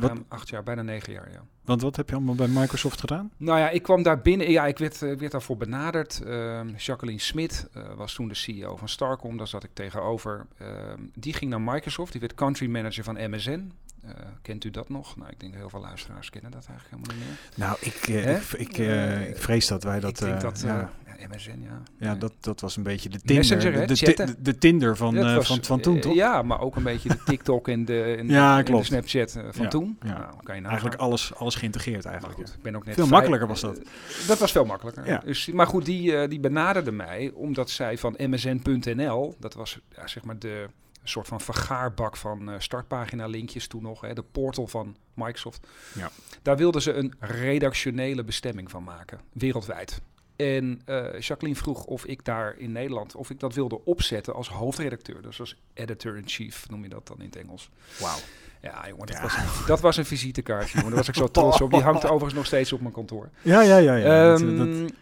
Wat- 0.00 0.10
Ruim 0.10 0.24
acht 0.28 0.48
jaar, 0.48 0.62
bijna 0.62 0.82
negen 0.82 1.12
jaar, 1.12 1.30
ja. 1.32 1.40
Want 1.64 1.82
wat 1.82 1.96
heb 1.96 2.08
je 2.08 2.14
allemaal 2.14 2.34
bij 2.34 2.48
Microsoft 2.48 3.00
gedaan? 3.00 3.30
Nou 3.36 3.58
ja, 3.58 3.70
ik 3.70 3.82
kwam 3.82 4.02
daar 4.02 4.20
binnen. 4.20 4.50
Ja, 4.50 4.66
ik 4.66 4.78
werd, 4.78 5.02
eh, 5.02 5.16
werd 5.16 5.32
daarvoor 5.32 5.56
benaderd. 5.56 6.22
Ehm, 6.22 6.68
Jacqueline 6.76 7.20
Smit 7.20 7.68
eh, 7.72 7.82
was 7.96 8.14
toen 8.14 8.28
de 8.28 8.34
CEO 8.34 8.76
van 8.76 8.88
Starcom. 8.88 9.36
Daar 9.36 9.48
zat 9.48 9.64
ik 9.64 9.70
tegenover. 9.72 10.46
Ehm, 10.58 11.00
die 11.14 11.32
ging 11.32 11.50
naar 11.50 11.60
Microsoft. 11.60 12.12
Die 12.12 12.20
werd 12.20 12.34
country 12.34 12.66
manager 12.70 13.04
van 13.04 13.14
MSN. 13.30 13.72
Eh, 14.06 14.26
kent 14.42 14.64
u 14.64 14.70
dat 14.70 14.88
nog? 14.88 15.16
Nou, 15.16 15.30
ik 15.30 15.40
denk 15.40 15.52
dat 15.52 15.60
heel 15.60 15.70
veel 15.70 15.80
luisteraars 15.80 16.30
kennen 16.30 16.50
dat 16.50 16.66
eigenlijk 16.68 16.96
helemaal 16.96 17.16
niet 17.16 17.26
meer. 17.28 17.66
Nou, 17.66 17.76
ik, 17.80 18.08
eh, 18.08 18.36
ik, 18.36 18.68
ik, 18.68 18.78
eh, 18.78 19.28
ik 19.28 19.36
vrees 19.36 19.66
dat 19.66 19.82
wij 19.82 20.00
dat... 20.00 20.10
ik 20.10 20.26
denk 20.26 20.40
dat... 20.40 20.60
ja, 20.60 20.90
ja, 21.18 21.28
MSN, 21.34 21.50
ja. 21.50 21.82
ja, 21.98 22.10
Nee. 22.10 22.18
dat, 22.18 22.32
dat 22.40 22.60
was 22.60 22.76
een 22.76 22.82
beetje 22.82 23.08
de 23.08 23.18
Tinder. 23.20 23.36
Messenger, 23.36 23.72
de, 23.80 23.86
de, 23.86 23.94
Chatten. 23.94 24.26
de, 24.26 24.42
de 24.42 24.58
Tinder 24.58 24.96
van, 24.96 25.14
Ja, 25.14 25.26
het 25.26 25.36
was, 25.36 25.46
van, 25.46 25.64
van 25.64 25.80
toen, 25.80 26.00
toch? 26.00 26.14
Ja, 26.14 26.42
maar 26.42 26.60
ook 26.60 26.76
een 26.76 26.82
beetje 26.82 27.08
de 27.08 27.22
TikTok 27.24 27.68
en 27.68 27.84
de, 27.84 28.02
en, 28.18 28.28
Ja, 28.28 28.58
en 28.58 28.64
de. 28.64 28.82
Snapchat 28.82 29.38
van 29.50 29.68
toen. 29.68 29.98
ja. 30.02 30.30
Nou. 30.46 30.64
Eigenlijk 30.64 30.96
alles, 30.96 31.34
alles 31.34 31.54
geïntegreerd 31.54 32.04
eigenlijk. 32.04 32.38
goed, 32.38 32.48
ik 32.48 32.62
ben 32.62 32.76
ook 32.76 32.84
net 32.84 32.94
Veel 32.94 33.06
makkelijker 33.06 33.48
was 33.48 33.60
dat. 33.60 33.80
dat 34.26 34.38
was 34.38 34.52
veel 34.52 34.64
makkelijker. 34.64 35.20
Dus, 35.24 35.46
maar 35.46 35.66
goed, 35.66 35.84
die, 35.84 36.28
die 36.28 36.40
benaderde 36.40 36.92
mij 36.92 37.30
omdat 37.34 37.70
zij 37.70 37.98
van 37.98 38.14
msn.nl, 38.18 39.36
dat 39.40 39.54
was 39.54 39.78
zeg 40.04 40.24
maar 40.24 40.38
de 40.38 40.66
soort 41.08 41.26
van 41.28 41.40
vergaarbak 41.40 42.16
van 42.16 42.50
eh, 42.50 42.54
startpagina 42.58 43.26
linkjes 43.26 43.66
toen 43.66 43.82
nog, 43.82 44.00
hè, 44.00 44.14
de 44.14 44.22
portal 44.32 44.66
van 44.66 44.96
Microsoft. 45.14 45.66
Ja. 45.94 46.10
Daar 46.42 46.56
wilden 46.56 46.82
ze 46.82 46.92
een 46.92 47.14
redactionele 47.18 48.24
bestemming 48.24 48.70
van 48.70 48.84
maken, 48.84 49.20
wereldwijd. 49.32 50.00
En 50.36 50.80
eh, 50.84 51.20
Jacqueline 51.20 51.58
vroeg 51.58 51.84
of 51.84 52.04
ik 52.04 52.24
daar 52.24 52.54
in 52.58 52.72
Nederland, 52.72 53.14
of 53.14 53.30
ik 53.30 53.40
dat 53.40 53.54
wilde 53.54 53.84
opzetten 53.84 54.34
als 54.34 54.48
hoofdredacteur. 54.48 55.22
Dus 55.22 55.40
als 55.40 55.56
editor-in-chief 55.74 56.68
noem 56.70 56.82
je 56.82 56.88
dat 56.88 57.06
dan 57.06 57.18
in 57.18 57.26
het 57.26 57.36
Engels. 57.36 57.70
Wauw. 58.00 58.16
Ja, 58.62 58.88
jongen, 58.88 59.06
dat, 59.06 59.16
Ja. 59.16 59.22
Was, 59.22 59.36
een, 59.36 59.66
dat 59.66 59.80
was 59.80 59.96
een 59.96 60.04
visitekaartje, 60.04 60.72
jongen. 60.72 60.86
Daar 60.88 60.98
was 60.98 61.08
ik 61.08 61.14
zo 61.14 61.26
trots 61.40 61.60
op. 61.60 61.70
Die 61.70 61.80
hangt 61.82 62.04
overigens 62.04 62.34
nog 62.34 62.46
steeds 62.46 62.72
op 62.72 62.80
mijn 62.80 62.92
kantoor. 62.92 63.30
Ja, 63.42 63.60
ja, 63.62 63.76
ja. 63.76 63.94
ja. 63.96 64.30
dat, 64.30 64.40
Ehm, 64.40 64.56
dat- 64.82 64.92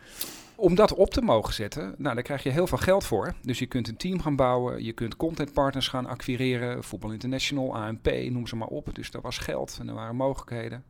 om 0.57 0.75
dat 0.75 0.95
op 0.95 1.11
te 1.11 1.21
mogen 1.23 1.55
zetten, 1.55 1.95
nou, 1.99 2.15
daar 2.15 2.25
krijg 2.25 2.43
je 2.43 2.51
heel 2.51 2.67
veel 2.67 2.79
geld 2.79 3.05
voor. 3.05 3.35
Dus 3.43 3.59
je 3.59 3.67
kunt 3.67 3.89
een 3.89 3.97
team 3.97 4.21
gaan 4.23 4.37
bouwen, 4.37 4.85
je 4.85 4.93
kunt 4.93 5.17
contentpartners 5.17 5.89
gaan 5.89 6.07
acquireren, 6.07 6.85
Voetbal 6.85 7.11
International, 7.13 7.75
ANP, 7.77 8.07
noem 8.29 8.47
ze 8.47 8.57
maar 8.57 8.69
op. 8.69 8.95
Dus 8.95 9.11
er 9.13 9.21
was 9.21 9.39
geld 9.39 9.77
en 9.81 9.89
er 9.89 9.95
waren 9.95 10.17
mogelijkheden. 10.17 10.85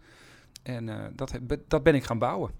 En 0.63 0.89
eh, 0.89 0.97
dat, 1.13 1.33
heb, 1.33 1.57
dat 1.69 1.83
ben 1.83 1.95
ik 1.95 2.05
gaan 2.05 2.19
bouwen. 2.19 2.51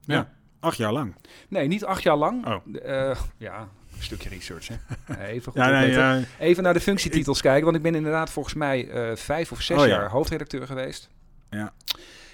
ja, 0.00 0.32
acht 0.60 0.76
jaar 0.76 0.92
lang. 0.92 1.14
Nee, 1.48 1.68
niet 1.68 1.84
acht 1.84 2.02
jaar 2.02 2.16
lang. 2.16 2.46
Oh. 2.46 2.76
Eh, 2.84 3.16
ja, 3.38 3.68
een 3.96 4.02
stukje 4.02 4.28
research, 4.28 4.68
hè. 4.68 4.76
Even 5.26 5.52
goed 5.52 5.60
Ja, 5.62 5.68
nee, 5.70 5.90
opletten. 5.90 6.20
ja, 6.20 6.24
Even 6.38 6.62
naar 6.62 6.74
de 6.74 6.80
functietitels 6.80 7.40
kijken, 7.40 7.64
want 7.64 7.76
ik 7.76 7.82
ben 7.82 7.94
inderdaad 7.94 8.30
volgens 8.30 8.54
mij 8.54 8.88
eh, 8.88 9.16
vijf 9.16 9.52
of 9.52 9.62
zes 9.62 9.78
Oh 9.78 9.86
ja. 9.86 9.90
jaar 9.90 10.10
hoofdredacteur 10.10 10.66
geweest. 10.66 11.08
Ja. 11.50 11.72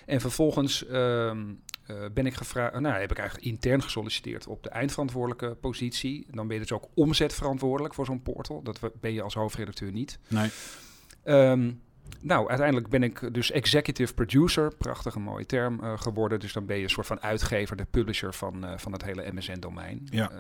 En 0.07 0.21
vervolgens 0.21 0.87
ehm, 0.87 1.45
eh, 1.89 2.05
ben 2.13 2.27
ik 2.27 2.35
gevraagd, 2.35 2.81
nou 2.81 3.01
heb 3.01 3.11
ik 3.11 3.19
eigenlijk 3.19 3.49
intern 3.49 3.83
gesolliciteerd 3.83 4.47
op 4.47 4.63
de 4.63 4.69
eindverantwoordelijke 4.69 5.55
positie. 5.55 6.27
Dan 6.31 6.47
ben 6.47 6.57
je 6.57 6.63
dus 6.63 6.73
ook 6.73 6.89
omzetverantwoordelijk 6.95 7.95
voor 7.95 8.07
zo'n 8.07 8.23
portal. 8.23 8.63
Dat 8.63 8.81
ben 9.01 9.13
je 9.13 9.23
als 9.23 9.35
hoofdredacteur 9.35 9.93
niet. 9.93 10.19
nee. 10.29 10.51
Ehm, 11.23 11.73
nou, 12.21 12.49
uiteindelijk 12.49 12.89
ben 12.89 13.03
ik 13.03 13.35
dus 13.35 13.51
executive 13.51 14.15
producer, 14.15 14.77
prachtige 14.77 15.19
mooie 15.19 15.47
term 15.47 15.81
eh, 15.81 15.99
geworden. 15.99 16.41
Dus 16.41 16.53
dan 16.53 16.67
ben 16.67 16.77
je 16.77 16.83
een 16.83 16.91
soort 16.91 17.07
van 17.07 17.21
uitgever, 17.21 17.77
de 17.77 17.85
publisher 17.85 18.35
van, 18.35 18.65
eh, 18.65 18.79
van 18.79 18.93
het 18.93 19.05
hele 19.05 19.33
MSN-domein. 19.33 20.07
Ja. 20.11 20.31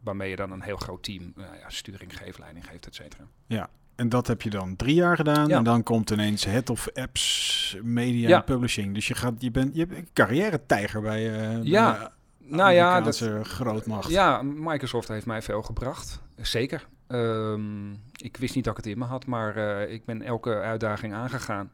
waarmee 0.00 0.30
je 0.30 0.36
dan 0.36 0.50
een 0.50 0.62
heel 0.62 0.76
groot 0.76 1.02
team 1.02 1.32
nou 1.36 1.56
ja, 1.56 1.70
sturing 1.70 2.18
geeft, 2.18 2.38
leiding 2.38 2.66
geeft, 2.66 2.86
et 2.86 2.94
cetera. 2.94 3.28
En 3.94 4.08
dat 4.08 4.26
heb 4.26 4.42
je 4.42 4.50
dan 4.50 4.76
drie 4.76 4.94
jaar 4.94 5.16
gedaan. 5.16 5.48
Ja. 5.48 5.56
En 5.56 5.64
dan 5.64 5.82
komt 5.82 6.10
ineens 6.10 6.44
Head 6.44 6.70
of 6.70 6.88
Apps 6.94 7.76
Media 7.82 8.28
Ja. 8.28 8.40
Publishing. 8.40 8.94
Dus 8.94 9.08
je, 9.08 9.14
gaat, 9.14 9.34
je, 9.38 9.50
bent, 9.50 9.74
je 9.74 9.86
bent 9.86 10.00
een 10.00 10.08
carrière-tijger 10.12 11.00
bij 11.00 11.40
eh 11.40 11.62
Ja, 11.62 11.92
de 11.92 12.10
Nou 12.38 12.72
ja, 12.72 13.00
dat, 13.00 13.22
Amerikaanse 13.22 13.50
grootmacht. 13.54 14.10
ja, 14.10 14.42
Microsoft 14.42 15.08
heeft 15.08 15.26
mij 15.26 15.42
veel 15.42 15.62
gebracht. 15.62 16.20
Zeker. 16.36 16.86
Ehm, 17.06 17.90
ik 18.16 18.36
wist 18.36 18.54
niet 18.54 18.64
dat 18.64 18.78
ik 18.78 18.84
het 18.84 18.92
in 18.92 18.98
me 18.98 19.04
had, 19.04 19.26
maar 19.26 19.56
eh, 19.56 19.92
ik 19.92 20.04
ben 20.04 20.22
elke 20.22 20.54
uitdaging 20.54 21.14
aangegaan. 21.14 21.70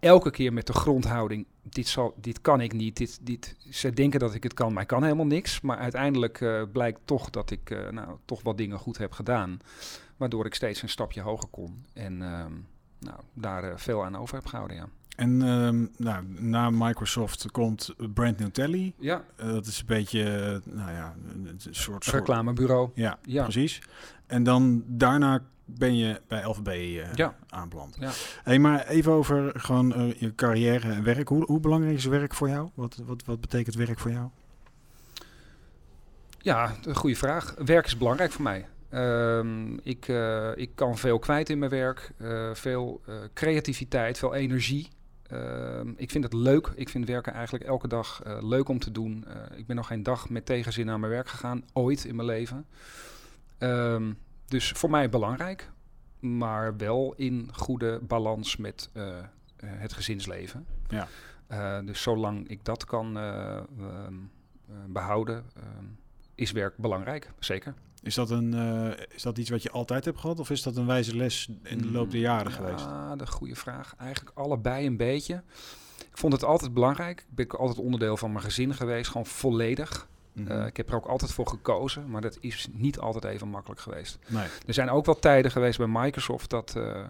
Elke 0.00 0.30
keer 0.30 0.52
met 0.52 0.66
de 0.66 0.72
grondhouding, 0.72 1.46
dit, 1.62 1.88
zal, 1.88 2.14
dit 2.16 2.40
kan 2.40 2.60
ik 2.60 2.72
niet. 2.72 2.96
Dit, 2.96 3.18
dit, 3.22 3.56
ze 3.70 3.90
denken 3.90 4.20
dat 4.20 4.34
ik 4.34 4.42
het 4.42 4.54
kan, 4.54 4.72
maar 4.72 4.82
ik 4.82 4.88
kan 4.88 5.02
helemaal 5.02 5.26
niks. 5.26 5.60
Maar 5.60 5.78
uiteindelijk 5.78 6.40
eh, 6.40 6.62
blijkt 6.72 7.00
toch 7.04 7.30
dat 7.30 7.50
ik 7.50 7.76
nou, 7.90 8.08
toch 8.24 8.42
wat 8.42 8.56
dingen 8.58 8.78
goed 8.78 8.98
heb 8.98 9.12
gedaan. 9.12 9.58
Waardoor 10.20 10.46
ik 10.46 10.54
steeds 10.54 10.82
een 10.82 10.88
stapje 10.88 11.20
hoger 11.20 11.48
kon. 11.48 11.84
En 11.92 12.22
ehm, 12.22 12.52
nou, 12.98 13.20
daar 13.34 13.64
eh, 13.64 13.76
veel 13.76 14.04
aan 14.04 14.16
over 14.16 14.34
heb 14.34 14.46
gehouden, 14.46 14.76
ja. 14.76 14.86
En 15.16 15.42
ehm, 15.42 15.86
nou, 15.96 16.24
na 16.38 16.70
Microsoft 16.70 17.50
komt 17.50 17.94
Brand 18.14 18.38
New 18.38 18.48
Telly. 18.50 18.94
Ja, 18.98 19.24
Eh, 19.36 19.46
dat 19.46 19.66
is 19.66 19.78
een 19.80 19.86
beetje, 19.86 20.22
eh, 20.22 20.72
nou 20.74 20.90
ja, 20.90 21.14
een 21.34 21.54
soort... 21.58 21.74
soort 21.74 22.06
reclamebureau. 22.06 22.90
ja, 22.94 23.18
Ja. 23.22 23.42
precies. 23.42 23.82
En 24.26 24.42
dan 24.42 24.84
daarna 24.86 25.42
ben 25.64 25.96
je 25.96 26.20
bij 26.28 26.44
LVB 26.44 26.66
eh 26.68 27.14
Ja. 27.14 27.34
aanbeland. 27.48 27.96
Ja. 27.98 28.10
Hey, 28.42 28.58
maar 28.58 28.86
even 28.86 29.12
over 29.12 29.52
gewoon 29.60 30.14
je 30.18 30.34
carrière 30.34 30.92
en 30.92 31.02
werk. 31.04 31.28
Hoe, 31.28 31.44
hoe 31.44 31.60
belangrijk 31.60 31.96
is 31.96 32.04
werk 32.04 32.34
voor 32.34 32.48
jou? 32.48 32.70
Wat, 32.74 32.96
wat, 33.04 33.24
wat 33.24 33.40
betekent 33.40 33.74
werk 33.74 33.98
voor 33.98 34.10
jou? 34.10 34.28
Ja, 36.38 36.74
een 36.84 36.94
goede 36.96 37.16
vraag. 37.16 37.54
Werk 37.64 37.86
is 37.86 37.96
belangrijk 37.96 38.32
voor 38.32 38.42
mij. 38.42 38.66
Ehm, 38.90 39.74
ik, 39.82 40.08
eh, 40.08 40.56
ik 40.56 40.70
kan 40.74 40.98
veel 40.98 41.18
kwijt 41.18 41.50
in 41.50 41.58
mijn 41.58 41.70
werk, 41.70 42.10
eh, 42.16 42.54
veel 42.54 43.00
eh, 43.06 43.14
creativiteit, 43.34 44.18
veel 44.18 44.34
energie. 44.34 44.88
Ehm, 45.22 45.92
ik 45.96 46.10
vind 46.10 46.24
het 46.24 46.32
leuk. 46.32 46.72
Ik 46.74 46.88
vind 46.88 47.06
werken 47.06 47.32
eigenlijk 47.32 47.64
elke 47.64 47.88
dag 47.88 48.22
leuk 48.40 48.68
om 48.68 48.78
te 48.78 48.90
doen. 48.90 49.26
Ik 49.54 49.66
ben 49.66 49.76
nog 49.76 49.86
geen 49.86 50.02
dag 50.02 50.28
met 50.28 50.46
tegenzin 50.46 50.86
naar 50.86 51.00
mijn 51.00 51.12
werk 51.12 51.28
gegaan, 51.28 51.64
ooit 51.72 52.04
in 52.04 52.16
mijn 52.16 52.28
leven. 52.28 52.66
Ehm, 53.58 54.12
dus 54.46 54.70
voor 54.70 54.90
mij 54.90 55.08
belangrijk, 55.08 55.70
maar 56.20 56.76
wel 56.76 57.14
in 57.16 57.48
goede 57.52 58.00
balans 58.02 58.56
met 58.56 58.90
het 59.56 59.92
gezinsleven. 59.92 60.66
Ja. 60.88 61.08
Dus 61.82 62.02
zolang 62.02 62.48
ik 62.48 62.64
dat 62.64 62.84
kan 62.84 63.18
behouden, 64.86 65.44
is 66.34 66.52
werk 66.52 66.76
belangrijk, 66.76 67.30
zeker. 67.38 67.74
Is 68.02 68.14
dat, 68.14 68.30
een, 68.30 68.54
eh, 68.54 69.04
is 69.14 69.22
dat 69.22 69.38
iets 69.38 69.50
wat 69.50 69.62
je 69.62 69.70
altijd 69.70 70.04
hebt 70.04 70.18
gehad? 70.18 70.40
Of 70.40 70.50
is 70.50 70.62
dat 70.62 70.76
een 70.76 70.86
wijze 70.86 71.16
les 71.16 71.48
in 71.62 71.78
de 71.78 71.90
loop 71.90 72.10
der 72.10 72.20
jaren 72.20 72.50
ja, 72.50 72.56
geweest? 72.56 72.84
Ja, 72.84 73.16
de 73.16 73.26
goede 73.26 73.54
vraag. 73.54 73.94
Eigenlijk 73.98 74.38
allebei 74.38 74.86
een 74.86 74.96
beetje. 74.96 75.42
Ik 75.98 76.18
vond 76.18 76.32
het 76.32 76.44
altijd 76.44 76.74
belangrijk. 76.74 77.20
Ik 77.20 77.34
ben 77.34 77.58
altijd 77.58 77.78
onderdeel 77.78 78.16
van 78.16 78.32
mijn 78.32 78.44
gezin 78.44 78.74
geweest, 78.74 79.10
gewoon 79.10 79.26
volledig. 79.26 80.08
Mhm. 80.32 80.50
Eh, 80.50 80.66
ik 80.66 80.76
heb 80.76 80.88
er 80.88 80.94
ook 80.94 81.06
altijd 81.06 81.32
voor 81.32 81.46
gekozen, 81.46 82.10
maar 82.10 82.20
dat 82.20 82.38
is 82.40 82.68
niet 82.72 82.98
altijd 82.98 83.24
even 83.24 83.48
makkelijk 83.48 83.80
geweest. 83.80 84.18
nee. 84.28 84.46
Er 84.66 84.74
zijn 84.74 84.90
ook 84.90 85.06
wel 85.06 85.18
tijden 85.18 85.50
geweest 85.50 85.78
bij 85.78 85.86
Microsoft 85.86 86.50
dat 86.50 86.76
eh, 86.76 87.06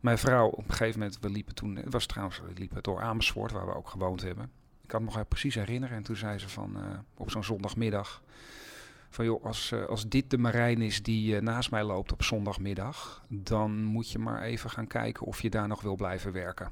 mijn 0.00 0.18
vrouw 0.18 0.48
op 0.48 0.68
een 0.68 0.74
gegeven 0.74 0.98
moment, 1.00 1.18
we 1.20 1.30
liepen 1.30 1.54
toen, 1.54 1.76
het 1.76 1.92
was 1.92 2.06
trouwens, 2.06 2.40
we 2.40 2.52
liepen 2.54 2.82
door 2.82 3.00
Amersfoort, 3.00 3.52
waar 3.52 3.66
we 3.66 3.74
ook 3.74 3.88
gewoond 3.88 4.22
hebben. 4.22 4.50
Ik 4.82 4.88
kan 4.88 5.04
me 5.04 5.10
nog 5.10 5.28
precies 5.28 5.54
herinneren 5.54 5.96
en 5.96 6.02
toen 6.02 6.16
zei 6.16 6.38
ze 6.38 6.48
van, 6.48 6.76
op 7.14 7.30
zo'n 7.30 7.44
zondagmiddag, 7.44 8.22
van 9.10 9.24
joh, 9.24 9.44
als, 9.44 9.72
eh, 9.72 9.84
als 9.84 10.08
dit 10.08 10.30
de 10.30 10.38
Marijn 10.38 10.82
is 10.82 11.02
die 11.02 11.36
eh, 11.36 11.42
naast 11.42 11.70
mij 11.70 11.84
loopt 11.84 12.12
op 12.12 12.22
zondagmiddag, 12.22 13.22
dan 13.28 13.82
moet 13.84 14.10
je 14.10 14.18
maar 14.18 14.42
even 14.42 14.70
gaan 14.70 14.86
kijken 14.86 15.26
of 15.26 15.42
je 15.42 15.50
daar 15.50 15.68
nog 15.68 15.82
wil 15.82 15.96
blijven 15.96 16.32
werken. 16.32 16.70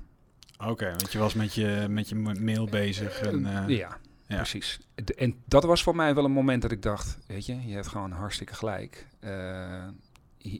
Oké, 0.58 0.88
want 0.88 1.12
je 1.12 1.18
was 1.18 1.34
met 1.34 1.54
je, 1.54 1.86
met 1.88 2.08
je 2.08 2.14
mail 2.14 2.66
bezig. 2.66 3.20
En, 3.20 3.46
eh, 3.46 3.76
ja, 3.76 3.98
ja. 4.26 4.36
precies. 4.36 4.80
En 5.16 5.34
dat 5.44 5.64
was 5.64 5.82
voor 5.82 5.96
mij 5.96 6.14
wel 6.14 6.24
een 6.24 6.32
moment 6.32 6.62
dat 6.62 6.72
ik 6.72 6.82
dacht, 6.82 7.18
weet 7.26 7.46
je, 7.46 7.66
je 7.66 7.74
hebt 7.74 7.86
gewoon 7.86 8.10
hartstikke 8.10 8.54
gelijk. 8.54 9.06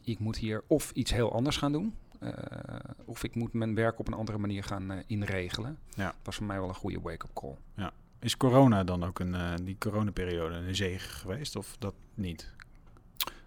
Ik 0.03 0.19
moet 0.19 0.37
hier 0.37 0.63
of 0.67 0.91
iets 0.91 1.11
heel 1.11 1.33
anders 1.33 1.57
gaan 1.57 1.71
doen, 1.71 1.95
of 3.05 3.23
ik 3.23 3.35
moet 3.35 3.53
mijn 3.53 3.75
werk 3.75 3.99
op 3.99 4.07
een 4.07 4.13
andere 4.13 4.37
manier 4.37 4.63
gaan 4.63 5.03
inregelen. 5.07 5.77
Ja. 5.89 6.05
Dat 6.05 6.15
was 6.23 6.35
voor 6.35 6.45
mij 6.45 6.59
wel 6.59 6.69
een 6.69 6.75
goede 6.75 7.01
wake-up 7.01 7.33
call. 7.33 7.55
Is 8.19 8.37
corona 8.37 8.83
dan 8.83 9.03
ook 9.05 9.19
een, 9.19 9.35
eh, 9.35 9.53
die 9.63 9.75
coronaperiode 9.79 10.55
een 10.55 10.75
zegen 10.75 11.09
geweest? 11.09 11.55
Of 11.55 11.75
dat 11.79 11.93
niet? 12.13 12.51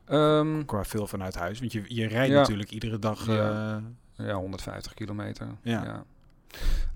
Ehm, 0.05 0.65
Qua 0.65 0.85
veel 0.85 1.07
vanuit 1.07 1.35
huis. 1.35 1.59
Want 1.61 1.73
je, 1.73 1.83
je 1.87 2.07
rijdt 2.07 2.33
Ja. 2.33 2.39
natuurlijk 2.39 2.71
iedere 2.71 2.99
dag. 2.99 3.27
Ja. 3.27 3.77
eh, 4.17 4.27
ja, 4.27 4.35
150 4.35 4.95
kilometer. 4.95 5.47
Ja. 5.63 5.85
Ja. 5.85 6.05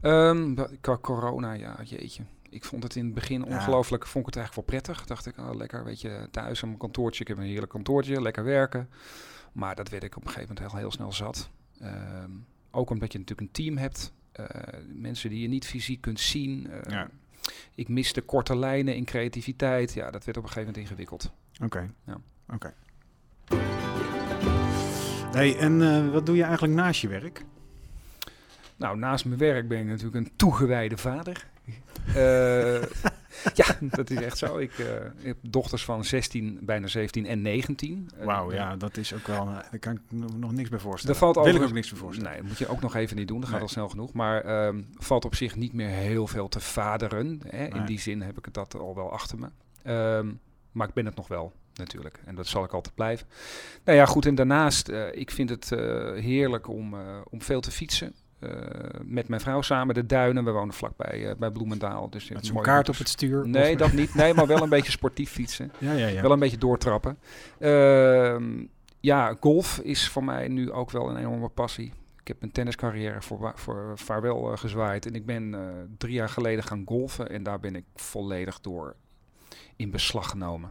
Ehm, 0.01 0.55
qua 0.81 0.99
corona, 0.99 1.53
ja, 1.53 1.77
jeetje. 1.85 2.23
Ik 2.51 2.65
vond 2.65 2.83
het 2.83 2.97
in 2.97 3.05
het 3.05 3.15
begin 3.15 3.45
ongelooflijk, 3.45 4.07
vond 4.07 4.27
ik 4.29 4.35
het 4.35 4.37
eigenlijk 4.45 4.69
wel 4.69 4.81
prettig. 4.81 5.07
Dacht 5.07 5.27
ik, 5.27 5.39
oh, 5.39 5.55
lekker, 5.55 5.85
weet 5.85 6.01
je, 6.01 6.29
thuis 6.31 6.63
aan 6.63 6.69
mijn 6.69 6.81
kantoortje. 6.81 7.21
Ik 7.23 7.29
heb 7.29 7.39
een 7.39 7.45
heerlijk 7.45 7.73
kantoortje, 7.73 8.23
lekker 8.23 8.45
werken. 8.45 8.89
Maar 9.53 9.75
dat 9.75 9.89
werd 9.89 10.03
ik 10.05 10.17
op 10.17 10.23
een 10.25 10.31
gegeven 10.31 10.55
moment 10.55 10.73
heel, 10.73 10.81
heel 10.81 10.91
snel 10.91 11.13
zat. 11.13 11.51
Ehm, 11.81 12.31
ook 12.71 12.91
omdat 12.91 13.13
je 13.13 13.19
natuurlijk 13.19 13.49
een 13.49 13.65
team 13.65 13.77
hebt. 13.77 14.13
eh, 14.33 14.45
mensen 14.95 15.31
die 15.31 15.41
je 15.43 15.49
niet 15.49 15.67
fysiek 15.67 16.01
kunt 16.01 16.21
zien. 16.21 16.71
Ja. 16.89 17.09
Ik 17.75 17.89
miste 17.89 18.21
korte 18.21 18.57
lijnen 18.57 18.97
in 18.97 19.05
creativiteit. 19.05 19.93
Ja, 19.93 20.11
dat 20.11 20.25
werd 20.25 20.37
op 20.37 20.43
een 20.43 20.49
gegeven 20.49 20.69
moment 20.69 20.77
ingewikkeld. 20.77 21.33
Oké. 21.63 21.91
Ja. 22.07 22.17
Oké. 22.53 22.75
Hey, 25.33 25.57
en 25.57 25.83
eh, 25.83 26.13
wat 26.13 26.27
doe 26.27 26.37
je 26.37 26.43
eigenlijk 26.43 26.75
naast 26.75 27.01
je 27.01 27.09
werk? 27.09 27.45
Nou, 28.77 28.99
naast 28.99 29.25
mijn 29.25 29.39
werk 29.39 29.69
ben 29.69 29.79
ik 29.79 29.87
natuurlijk 29.87 30.17
een 30.17 30.33
toegewijde 30.37 30.97
vader. 30.97 31.47
Eh, 32.15 32.83
ja, 33.55 33.77
dat 33.81 34.11
is 34.11 34.17
echt 34.21 34.39
zo. 34.39 34.59
Ik, 34.59 34.79
eh, 34.79 34.87
ik 35.05 35.27
heb 35.27 35.37
dochters 35.41 35.85
van 35.85 36.05
16, 36.05 36.59
bijna 36.63 36.87
17 36.87 37.27
en 37.27 37.43
19. 37.43 38.11
Eh, 38.19 38.25
Wauw, 38.25 38.53
ja, 38.53 38.77
dat 38.77 38.97
is 38.97 39.15
ook 39.15 39.27
wel. 39.27 39.47
eh, 39.49 39.55
Daar 39.71 39.79
kan 39.79 39.93
ik 39.95 40.01
nog 40.37 40.53
niks 40.53 40.69
bij 40.69 40.79
voorstellen. 40.79 41.21
Daar 41.21 41.33
valt 41.33 41.47
Wil 41.47 41.55
ik 41.55 41.63
ook 41.63 41.73
niks 41.73 41.91
bij 41.91 41.99
voorstellen. 41.99 42.31
Nee, 42.31 42.41
dat 42.41 42.49
moet 42.49 42.59
je 42.59 42.69
ook 42.69 42.81
nog 42.81 42.95
even 42.95 43.17
niet 43.17 43.29
doen. 43.29 43.41
Dat 43.41 43.49
gaat 43.49 43.61
al 43.61 43.69
snel 43.69 43.89
genoeg. 43.89 44.13
Maar 44.13 44.41
ehm, 44.45 44.83
valt 44.95 45.25
op 45.25 45.35
zich 45.35 45.57
niet 45.57 45.73
meer 45.73 45.89
heel 45.89 46.27
veel 46.27 46.49
te 46.49 46.61
vaderen. 46.61 47.41
Hè. 47.49 47.65
In 47.67 47.77
Nee. 47.77 47.85
die 47.87 48.01
zin 48.01 48.23
heb 48.23 48.39
ik 48.39 48.45
het 48.45 48.55
dat 48.55 48.75
al 48.79 48.95
wel 48.95 49.13
achter 49.13 49.39
me. 49.39 49.49
Ehm, 49.83 50.33
maar 50.73 50.89
ik 50.89 50.95
ben 50.95 51.07
het 51.07 51.17
nog 51.17 51.29
wel, 51.29 51.53
natuurlijk. 51.75 52.21
En 52.25 52.35
dat 52.35 52.47
zal 52.47 52.65
ik 52.65 52.73
altijd 52.73 52.95
blijven. 52.95 53.27
Nou 53.85 53.99
ja, 53.99 54.07
goed. 54.07 54.27
En 54.27 54.35
daarnaast, 54.35 54.89
ik 55.13 55.31
vind 55.31 55.49
het 55.51 55.69
heerlijk 56.21 56.69
om, 56.69 56.95
om 57.31 57.43
veel 57.43 57.61
te 57.61 57.71
fietsen. 57.71 58.15
Eh, 58.49 59.01
met 59.05 59.29
mijn 59.29 59.41
vrouw 59.41 59.61
samen 59.63 59.95
de 59.95 60.07
duinen. 60.07 60.45
We 60.45 60.51
wonen 60.51 60.75
vlakbij 60.75 61.29
eh, 61.29 61.37
bij 61.37 61.51
Bloemendaal. 61.51 62.11
Dus 62.11 62.29
Met 62.29 62.47
zo'n 62.47 62.63
kaart 62.63 62.89
op 62.89 62.97
het 62.99 63.09
stuur? 63.09 63.49
Nee, 63.49 63.73
of- 63.73 63.79
dat 63.79 63.93
niet. 63.93 64.15
Nee, 64.15 64.35
maar 64.35 64.47
wel 64.47 64.63
een 64.63 64.69
beetje 64.79 64.91
sportief 64.91 65.31
fietsen. 65.31 65.73
Ja, 65.79 65.93
ja, 65.93 66.07
ja. 66.07 66.23
Wel 66.23 66.33
een 66.33 66.39
beetje 66.39 66.59
doortrappen. 66.59 67.19
Ehm, 67.59 68.65
ja, 69.01 69.37
golf 69.41 69.79
is 69.79 70.09
voor 70.09 70.25
mij 70.25 70.49
nu 70.49 70.73
ook 70.73 70.91
wel 70.91 71.09
een 71.11 71.17
enorme 71.17 71.49
passie. 71.49 71.93
Ik 72.21 72.29
heb 72.29 72.41
mijn 72.41 72.53
tenniscarrière 72.53 73.23
voor, 73.23 73.53
voor 73.55 73.93
vaarwel 73.95 74.53
eh, 74.53 74.59
gezwaaid. 74.59 75.07
En 75.07 75.15
ik 75.15 75.27
ben 75.27 75.55
drie 75.99 76.15
jaar 76.15 76.29
geleden 76.29 76.65
gaan 76.65 76.83
golfen. 76.87 77.29
En 77.31 77.43
daar 77.43 77.61
ben 77.61 77.77
ik 77.77 77.85
volledig 77.95 78.61
door 78.61 78.97
in 79.77 79.91
beslag 79.91 80.29
genomen. 80.31 80.71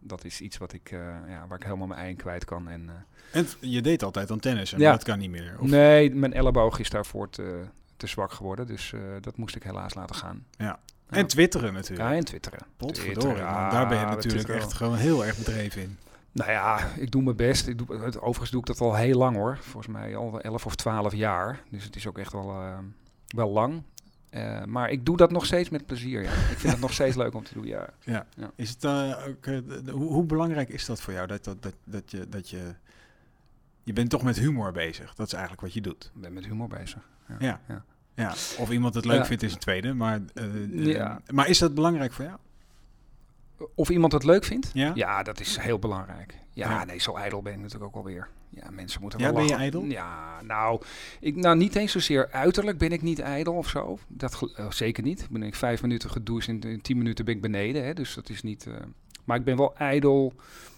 Dat 0.00 0.24
is 0.24 0.40
iets 0.40 0.58
wat 0.58 0.72
ik, 0.72 0.90
eh, 0.90 0.98
ja, 1.28 1.44
waar 1.48 1.58
ik 1.58 1.64
helemaal 1.64 1.86
mijn 1.86 2.00
ei 2.00 2.10
in 2.10 2.16
kwijt 2.16 2.44
kan. 2.44 2.68
En, 2.68 2.88
eh, 3.32 3.40
En 3.40 3.46
je 3.60 3.80
deed 3.82 4.02
altijd 4.02 4.30
aan 4.30 4.38
tennis 4.40 4.72
en 4.72 4.78
Ja. 4.80 4.90
dat 4.92 5.02
kan 5.04 5.18
niet 5.18 5.30
meer. 5.30 5.56
Of, 5.60 5.68
nee, 5.68 6.14
mijn 6.14 6.32
elleboog 6.32 6.78
is 6.78 6.90
daarvoor 6.90 7.30
te, 7.30 7.64
te 7.96 8.06
zwak 8.06 8.32
geworden. 8.32 8.66
Dus 8.66 8.92
eh, 8.92 9.00
dat 9.20 9.36
moest 9.36 9.56
ik 9.56 9.62
helaas 9.62 9.94
laten 9.94 10.14
gaan. 10.16 10.44
Ja. 10.56 10.78
En 11.08 11.26
twitteren 11.26 11.72
natuurlijk. 11.72 12.08
Ja, 12.08 12.14
en 12.16 12.24
twitteren. 12.24 12.58
Potverdorie, 12.76 13.36
daar 13.42 13.88
ben 13.88 13.98
je 13.98 14.04
natuurlijk 14.06 14.48
echt 14.48 14.72
gewoon 14.72 14.96
heel 14.96 15.24
erg 15.26 15.36
bedreven 15.36 15.82
in. 15.82 15.98
Nou 16.32 16.50
ja, 16.50 16.86
ik 16.96 17.10
doe 17.10 17.22
mijn 17.22 17.36
best. 17.36 17.66
Ik 17.66 17.78
doe, 17.78 18.02
het- 18.02 18.20
overigens 18.20 18.50
doe 18.50 18.60
ik 18.60 18.66
dat 18.66 18.80
al 18.80 18.94
heel 18.94 19.18
lang 19.18 19.36
hoor. 19.36 19.58
Volgens 19.60 19.86
mij 19.86 20.16
al 20.16 20.30
wel 20.30 20.40
11 20.40 20.66
of 20.66 20.74
12 20.74 21.14
jaar. 21.14 21.60
Dus 21.70 21.84
het 21.84 21.96
is 21.96 22.06
ook 22.06 22.18
echt 22.18 22.32
wel, 22.32 22.54
wel 23.26 23.50
lang. 23.50 23.82
Eh, 24.30 24.64
maar 24.64 24.90
ik 24.90 25.04
doe 25.06 25.16
dat 25.16 25.30
nog 25.30 25.46
steeds 25.46 25.68
met 25.68 25.86
plezier. 25.86 26.22
Ja. 26.22 26.30
Ik 26.30 26.58
vind 26.58 26.72
het 26.72 26.80
nog 26.80 26.92
steeds 26.92 27.16
leuk 27.16 27.34
om 27.34 27.44
te 27.44 27.54
doen. 27.54 27.66
Ja. 27.66 28.26
Is 28.56 28.70
het, 28.70 28.84
eh, 28.84 29.26
ook, 29.28 29.46
eh, 29.46 29.58
hoe, 29.90 30.12
hoe 30.12 30.24
belangrijk 30.24 30.68
is 30.68 30.84
dat 30.84 31.00
voor 31.00 31.12
jou? 31.12 31.26
Dat, 31.26 31.44
dat, 31.44 31.62
dat, 31.62 31.74
dat, 31.84 32.10
je, 32.10 32.28
dat 32.28 32.50
je... 32.50 32.74
Je 33.82 33.92
bent 33.92 34.10
toch 34.10 34.22
met 34.22 34.38
humor 34.38 34.72
bezig. 34.72 35.14
Dat 35.14 35.26
is 35.26 35.32
eigenlijk 35.32 35.62
wat 35.62 35.72
je 35.74 35.80
doet. 35.80 36.10
Ik 36.14 36.20
ben 36.20 36.32
met 36.32 36.44
humor 36.46 36.68
bezig. 36.68 37.08
Ja. 37.38 37.60
Ja. 37.68 37.84
ja. 38.14 38.30
Of 38.58 38.70
iemand 38.70 38.94
het 38.94 39.04
leuk 39.04 39.16
Ja. 39.18 39.24
vindt 39.24 39.42
is 39.42 39.52
een 39.52 39.58
tweede. 39.58 39.94
Maar, 39.94 40.20
Ja. 40.70 41.20
maar 41.32 41.48
is 41.48 41.58
dat 41.58 41.74
belangrijk 41.74 42.12
voor 42.12 42.24
jou? 42.24 42.38
Of 43.74 43.88
iemand 43.90 44.12
het 44.12 44.24
leuk 44.24 44.44
vindt? 44.44 44.70
Ja? 44.74 44.92
Ja, 44.94 45.22
dat 45.22 45.40
is 45.40 45.56
heel 45.56 45.78
belangrijk. 45.78 46.34
Ja, 46.50 46.70
Ja. 46.70 46.84
nee, 46.84 46.98
zo 46.98 47.14
ijdel 47.14 47.42
ben 47.42 47.52
ik 47.52 47.58
natuurlijk 47.58 47.84
ook 47.84 47.94
alweer. 48.04 48.28
Ja, 48.50 48.70
mensen 48.70 49.00
moeten 49.00 49.18
Ja, 49.18 49.24
wel 49.24 49.34
ben 49.34 49.46
je 49.46 49.54
ijdel? 49.54 49.84
Ja, 49.84 50.42
nou, 50.42 50.82
ik, 51.20 51.36
nou, 51.36 51.56
niet 51.56 51.76
eens 51.76 51.92
zozeer 51.92 52.30
uiterlijk 52.30 52.78
ben 52.78 52.90
ik 52.92 53.02
niet 53.02 53.18
ijdel 53.18 53.54
of 53.54 53.68
zo. 53.68 53.98
Dat 54.08 54.52
eh, 54.56 54.70
zeker 54.70 55.02
niet. 55.02 55.20
Ik 55.20 55.28
ben 55.30 55.42
ik 55.42 55.54
vijf 55.54 55.82
minuten 55.82 56.10
gedoucht 56.10 56.48
en 56.48 56.60
in 56.60 56.80
tien 56.80 56.98
minuten 56.98 57.24
ben 57.24 57.34
ik 57.34 57.40
beneden. 57.42 57.84
Hè, 57.84 57.94
dus 57.94 58.14
dat 58.14 58.28
is 58.28 58.42
niet... 58.42 58.66
eh, 58.66 58.74
maar 59.24 59.36
ik 59.36 59.44
ben 59.44 59.56
wel 59.56 59.76
ijdel 59.76 60.32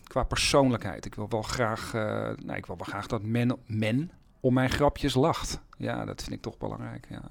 qua 0.07 0.23
persoonlijkheid. 0.23 1.05
Ik 1.05 1.15
wil 1.15 1.29
wel 1.29 1.43
graag, 1.43 1.95
eh, 1.95 2.01
nou, 2.45 2.57
ik 2.59 2.67
wil 2.67 2.77
wel 2.77 2.87
graag 2.87 3.07
dat 3.07 3.23
men, 3.23 3.57
men 3.67 4.11
om 4.41 4.55
mijn 4.55 4.71
grapjes 4.71 5.15
lacht. 5.15 5.61
Ja, 5.79 6.05
dat 6.05 6.23
vind 6.23 6.35
ik 6.35 6.43
toch 6.43 6.59
belangrijk, 6.59 7.07
ja. 7.11 7.23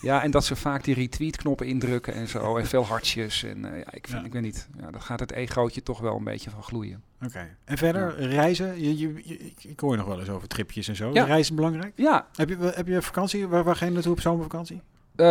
Ja, 0.00 0.22
en 0.22 0.30
dat 0.30 0.44
ze 0.44 0.56
vaak 0.56 0.84
die 0.84 0.94
retweet-knoppen 0.94 1.66
indrukken 1.66 2.14
en 2.14 2.28
zo. 2.28 2.56
En 2.56 2.66
veel 2.66 2.84
hartjes. 2.86 3.42
En 3.44 3.64
eh, 3.64 3.78
ja, 3.78 3.92
ik, 3.92 4.06
vind, 4.08 4.20
Ja. 4.20 4.26
ik 4.26 4.32
weet 4.32 4.42
niet. 4.42 4.68
Ja, 4.80 4.90
daar 4.90 5.00
gaat 5.00 5.20
het 5.20 5.32
egootje 5.32 5.82
toch 5.82 6.00
wel 6.00 6.16
een 6.16 6.24
beetje 6.24 6.50
van 6.50 6.62
gloeien. 6.62 7.02
Oké. 7.24 7.56
En 7.64 7.78
verder, 7.78 8.18
reizen? 8.28 8.82
Je, 8.82 8.98
je, 8.98 9.12
je- 9.24 9.52
ik, 9.68 9.80
hoor 9.80 9.90
je 9.90 9.96
nog 9.98 10.06
wel 10.06 10.18
eens 10.20 10.28
over 10.28 10.48
tripjes 10.48 10.88
en 10.88 10.96
zo. 10.96 11.10
Ja. 11.12 11.24
Reizen 11.24 11.54
belangrijk? 11.54 11.92
Ja, 11.96 12.26
Heb 12.34 12.48
je, 12.48 12.56
heb 12.74 12.86
je 12.86 13.02
vakantie? 13.02 13.46
Waar, 13.46 13.64
waar 13.64 13.76
ga 13.76 13.84
je 13.84 13.90
naartoe 13.90 14.12
op 14.12 14.20
zomervakantie? 14.20 14.80
eh, 15.16 15.26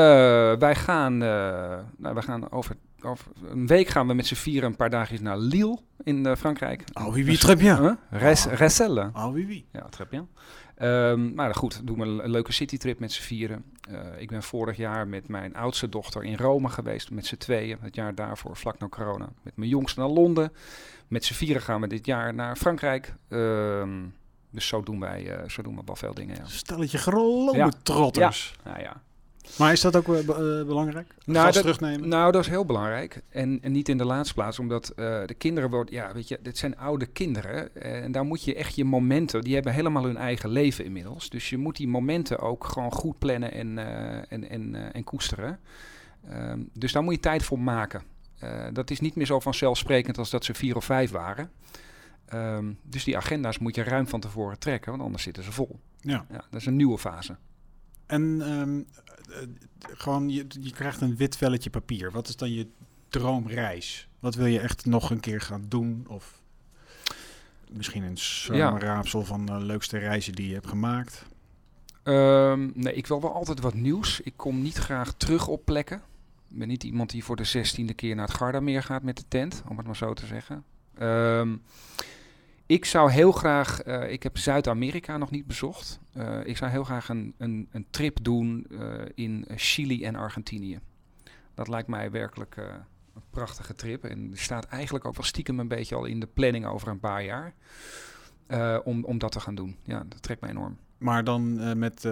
wij 0.57 0.75
gaan, 0.75 1.13
eh, 1.23 1.77
nou, 1.97 2.13
wij 2.13 2.23
gaan 2.23 2.51
over, 2.51 2.75
over 3.05 3.31
een 3.43 3.67
week 3.67 3.87
gaan 3.87 4.07
we 4.07 4.13
met 4.13 4.27
z'n 4.27 4.35
vieren 4.35 4.69
een 4.69 4.75
paar 4.75 4.89
dagjes 4.89 5.19
naar 5.19 5.37
Lille 5.37 5.77
in 6.03 6.25
eh, 6.25 6.35
Frankrijk. 6.35 6.83
Oh, 6.93 7.13
wie 7.13 7.25
wie? 7.25 7.37
Huh? 7.57 7.91
Res, 8.09 8.47
Ah. 8.47 8.53
Reselle. 8.53 9.09
Oh, 9.13 9.33
wie 9.33 9.47
wie? 9.47 9.65
Ja, 9.71 9.87
très 9.89 10.09
bien. 10.09 10.27
Ehm 10.75 11.33
maar 11.33 11.55
goed, 11.55 11.87
doen 11.87 11.99
we 11.99 12.23
een, 12.23 12.29
leuke 12.29 12.51
citytrip 12.51 12.99
met 12.99 13.11
z'n 13.11 13.21
vieren. 13.21 13.63
Eh, 13.89 13.99
ik 14.21 14.29
ben 14.29 14.43
vorig 14.43 14.77
jaar 14.77 15.07
met 15.07 15.27
mijn 15.27 15.55
oudste 15.55 15.89
dochter 15.89 16.23
in 16.23 16.35
Rome 16.37 16.69
geweest, 16.69 17.11
met 17.11 17.25
z'n 17.25 17.37
tweeën. 17.37 17.77
Het 17.81 17.95
jaar 17.95 18.15
daarvoor, 18.15 18.55
vlak 18.57 18.79
na 18.79 18.87
corona. 18.87 19.29
Met 19.41 19.55
mijn 19.57 19.69
jongste 19.69 19.99
naar 19.99 20.09
Londen. 20.09 20.51
Met 21.07 21.25
z'n 21.25 21.33
vieren 21.33 21.61
gaan 21.61 21.81
we 21.81 21.87
dit 21.87 22.05
jaar 22.05 22.33
naar 22.33 22.55
Frankrijk. 22.55 23.15
Ehm, 23.29 24.03
dus 24.51 24.67
zo 24.67 24.81
doen 24.83 24.99
wij 24.99 25.29
eh, 25.37 25.49
zo 25.49 25.61
doen 25.61 25.75
we 25.75 25.81
wel 25.85 25.95
veel 25.95 26.13
dingen, 26.13 26.35
ja. 26.35 26.45
Stelletje 26.45 26.97
grote 26.97 27.57
Ja. 27.57 27.71
trotters. 27.83 28.55
Nou 28.63 28.79
ja, 28.79 29.01
Maar 29.57 29.71
is 29.71 29.81
dat 29.81 29.95
ook 29.95 30.07
eh, 30.07 30.19
eh, 30.19 30.65
belangrijk? 30.67 31.15
Nou, 31.25 31.45
Gas 31.45 31.53
dat- 31.53 31.63
terugnemen? 31.63 32.09
Nou, 32.09 32.31
dat 32.31 32.41
is 32.41 32.47
heel 32.49 32.65
belangrijk. 32.65 33.21
En, 33.29 33.59
en 33.61 33.71
niet 33.71 33.89
in 33.89 33.97
de 33.97 34.05
laatste 34.05 34.33
plaats, 34.33 34.59
omdat 34.59 34.89
eh, 34.89 35.25
de 35.25 35.33
kinderen 35.33 35.69
worden, 35.69 35.93
ja, 35.93 36.13
weet 36.13 36.27
je, 36.27 36.39
dit 36.41 36.57
zijn 36.57 36.77
oude 36.77 37.05
kinderen. 37.05 37.75
en 37.81 38.11
daar 38.11 38.25
moet 38.25 38.43
je 38.43 38.55
echt 38.55 38.75
je 38.75 38.85
momenten, 38.85 39.41
die 39.41 39.53
hebben 39.53 39.73
helemaal 39.73 40.03
hun 40.03 40.17
eigen 40.17 40.49
leven 40.49 40.85
inmiddels. 40.85 41.29
Dus 41.29 41.49
je 41.49 41.57
moet 41.57 41.75
die 41.75 41.87
momenten 41.87 42.39
ook 42.39 42.63
gewoon 42.63 42.91
goed 42.91 43.19
plannen 43.19 43.51
en, 43.51 43.77
en, 44.29 44.49
en, 44.49 44.93
en 44.93 45.03
koesteren. 45.03 45.59
Ehm, 46.29 46.59
dus 46.73 46.91
daar 46.91 47.03
moet 47.03 47.13
je 47.13 47.19
tijd 47.19 47.43
voor 47.43 47.59
maken. 47.59 48.01
Dat 48.73 48.89
is 48.89 48.99
niet 48.99 49.15
meer 49.15 49.25
zo 49.25 49.39
vanzelfsprekend 49.39 50.17
als 50.17 50.29
dat 50.29 50.45
ze 50.45 50.53
vier 50.53 50.75
of 50.75 50.85
vijf 50.85 51.11
waren. 51.11 51.51
Ehm, 52.25 52.71
dus 52.83 53.03
die 53.03 53.17
agenda's 53.17 53.57
moet 53.57 53.75
je 53.75 53.83
ruim 53.83 54.07
van 54.07 54.19
tevoren 54.19 54.59
trekken, 54.59 54.91
want 54.91 55.03
anders 55.03 55.23
zitten 55.23 55.43
ze 55.43 55.51
vol. 55.51 55.79
Ja. 55.99 56.25
Ja, 56.31 56.43
dat 56.49 56.59
is 56.59 56.65
een 56.65 56.75
nieuwe 56.75 56.97
fase. 56.97 57.35
En 58.05 58.41
ehm, 58.41 58.79
eh, 59.29 59.47
gewoon, 59.97 60.29
je, 60.29 60.45
je 60.61 60.71
krijgt 60.71 61.01
een 61.01 61.15
wit 61.15 61.37
velletje 61.37 61.69
papier. 61.69 62.11
Wat 62.11 62.27
is 62.27 62.35
dan 62.35 62.53
je 62.53 62.67
droomreis? 63.09 64.07
Wat 64.19 64.35
wil 64.35 64.45
je 64.45 64.59
echt 64.59 64.85
nog 64.85 65.09
een 65.09 65.19
keer 65.19 65.41
gaan 65.41 65.65
doen? 65.67 66.05
Of 66.07 66.41
misschien 67.69 68.03
een 68.03 68.17
samenraapsel 68.17 69.23
van 69.23 69.45
de 69.45 69.59
leukste 69.59 69.97
reizen 69.97 70.33
die 70.33 70.47
je 70.47 70.53
hebt 70.53 70.67
gemaakt? 70.67 71.25
Ehm, 72.03 72.69
nee, 72.73 72.93
ik 72.93 73.07
wil 73.07 73.21
wel 73.21 73.33
altijd 73.33 73.59
wat 73.59 73.73
nieuws. 73.73 74.21
Ik 74.21 74.33
kom 74.35 74.61
niet 74.61 74.77
graag 74.77 75.13
terug 75.13 75.47
op 75.47 75.65
plekken. 75.65 76.01
Ik 76.49 76.57
ben 76.57 76.67
niet 76.67 76.83
iemand 76.83 77.09
die 77.09 77.23
voor 77.23 77.35
de 77.35 77.43
zestiende 77.43 77.93
keer 77.93 78.15
naar 78.15 78.27
het 78.27 78.35
Gardameer 78.35 78.83
gaat 78.83 79.03
met 79.03 79.17
de 79.17 79.23
tent, 79.27 79.63
om 79.67 79.77
het 79.77 79.85
maar 79.85 79.95
zo 79.95 80.13
te 80.13 80.25
zeggen. 80.25 80.63
Ehm, 80.97 81.55
ik 82.65 82.85
zou 82.85 83.11
heel 83.11 83.31
graag, 83.31 83.81
eh, 83.81 84.11
ik 84.11 84.23
heb 84.23 84.37
Zuid-Amerika 84.37 85.17
nog 85.17 85.31
niet 85.31 85.47
bezocht. 85.47 85.99
Eh, 86.13 86.45
ik 86.45 86.57
zou 86.57 86.71
heel 86.71 86.83
graag 86.83 87.09
een, 87.09 87.33
een, 87.37 87.67
een 87.71 87.85
trip 87.89 88.17
doen 88.21 88.65
eh, 88.69 89.01
in 89.15 89.45
Chili 89.55 90.03
en 90.03 90.15
Argentinië. 90.15 90.79
Dat 91.53 91.67
lijkt 91.67 91.87
mij 91.87 92.11
werkelijk 92.11 92.57
een 93.15 93.21
prachtige 93.29 93.73
trip. 93.73 94.03
En 94.03 94.29
die 94.29 94.39
staat 94.39 94.65
eigenlijk 94.65 95.05
ook 95.05 95.15
wel 95.15 95.25
stiekem 95.25 95.59
een 95.59 95.67
beetje 95.67 95.95
al 95.95 96.05
in 96.05 96.19
de 96.19 96.27
planning 96.27 96.65
over 96.65 96.87
een 96.87 96.99
paar 96.99 97.23
jaar. 97.23 97.53
om, 98.83 99.03
om 99.03 99.17
dat 99.17 99.31
te 99.31 99.39
gaan 99.39 99.55
doen. 99.55 99.75
Ja, 99.83 100.03
dat 100.07 100.21
trekt 100.21 100.41
mij 100.41 100.49
enorm. 100.49 100.77
Maar 100.97 101.23
dan 101.23 101.77
met, 101.79 102.07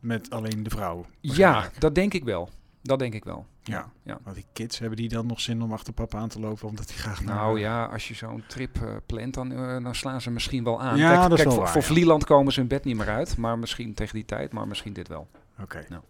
met 0.00 0.30
alleen 0.30 0.62
de 0.62 0.70
vrouw? 0.70 1.06
Ja, 1.20 1.70
dat 1.78 1.94
denk 1.94 2.14
ik 2.14 2.24
wel. 2.24 2.50
Dat 2.82 2.98
denk 2.98 3.14
ik 3.14 3.24
wel. 3.24 3.46
Ja. 3.62 3.92
ja. 4.02 4.18
Want 4.22 4.36
die 4.36 4.46
kids, 4.52 4.78
hebben 4.78 4.96
die 4.96 5.08
dan 5.08 5.26
nog 5.26 5.40
zin 5.40 5.62
om 5.62 5.72
achter 5.72 5.92
papa 5.92 6.18
aan 6.18 6.28
te 6.28 6.40
lopen? 6.40 6.68
Omdat 6.68 6.86
die 6.86 6.96
graag 6.96 7.24
naar... 7.24 7.34
Nou 7.34 7.60
ja, 7.60 7.84
als 7.84 8.08
je 8.08 8.14
zo'n 8.14 8.44
trip 8.46 8.82
eh, 8.82 8.96
plant, 9.06 9.34
dan, 9.34 9.52
eh, 9.52 9.82
dan 9.82 9.94
slaan 9.94 10.20
ze 10.20 10.30
misschien 10.30 10.64
wel 10.64 10.80
aan. 10.80 10.96
Ja, 10.96 11.08
kijk, 11.08 11.28
dat 11.28 11.38
is 11.38 11.44
kijk, 11.44 11.54
voor, 11.54 11.64
waar, 11.64 11.72
voor 11.72 11.80
ja. 11.80 11.86
Vlieland 11.86 12.24
komen 12.24 12.52
ze 12.52 12.60
hun 12.60 12.68
bed 12.68 12.84
niet 12.84 12.96
meer 12.96 13.08
uit. 13.08 13.36
Maar 13.36 13.58
misschien 13.58 13.94
tegen 13.94 14.14
die 14.14 14.24
tijd, 14.24 14.52
maar 14.52 14.68
misschien 14.68 14.92
dit 14.92 15.08
wel. 15.08 15.28
Oké. 15.60 15.86
Nou. 15.88 16.02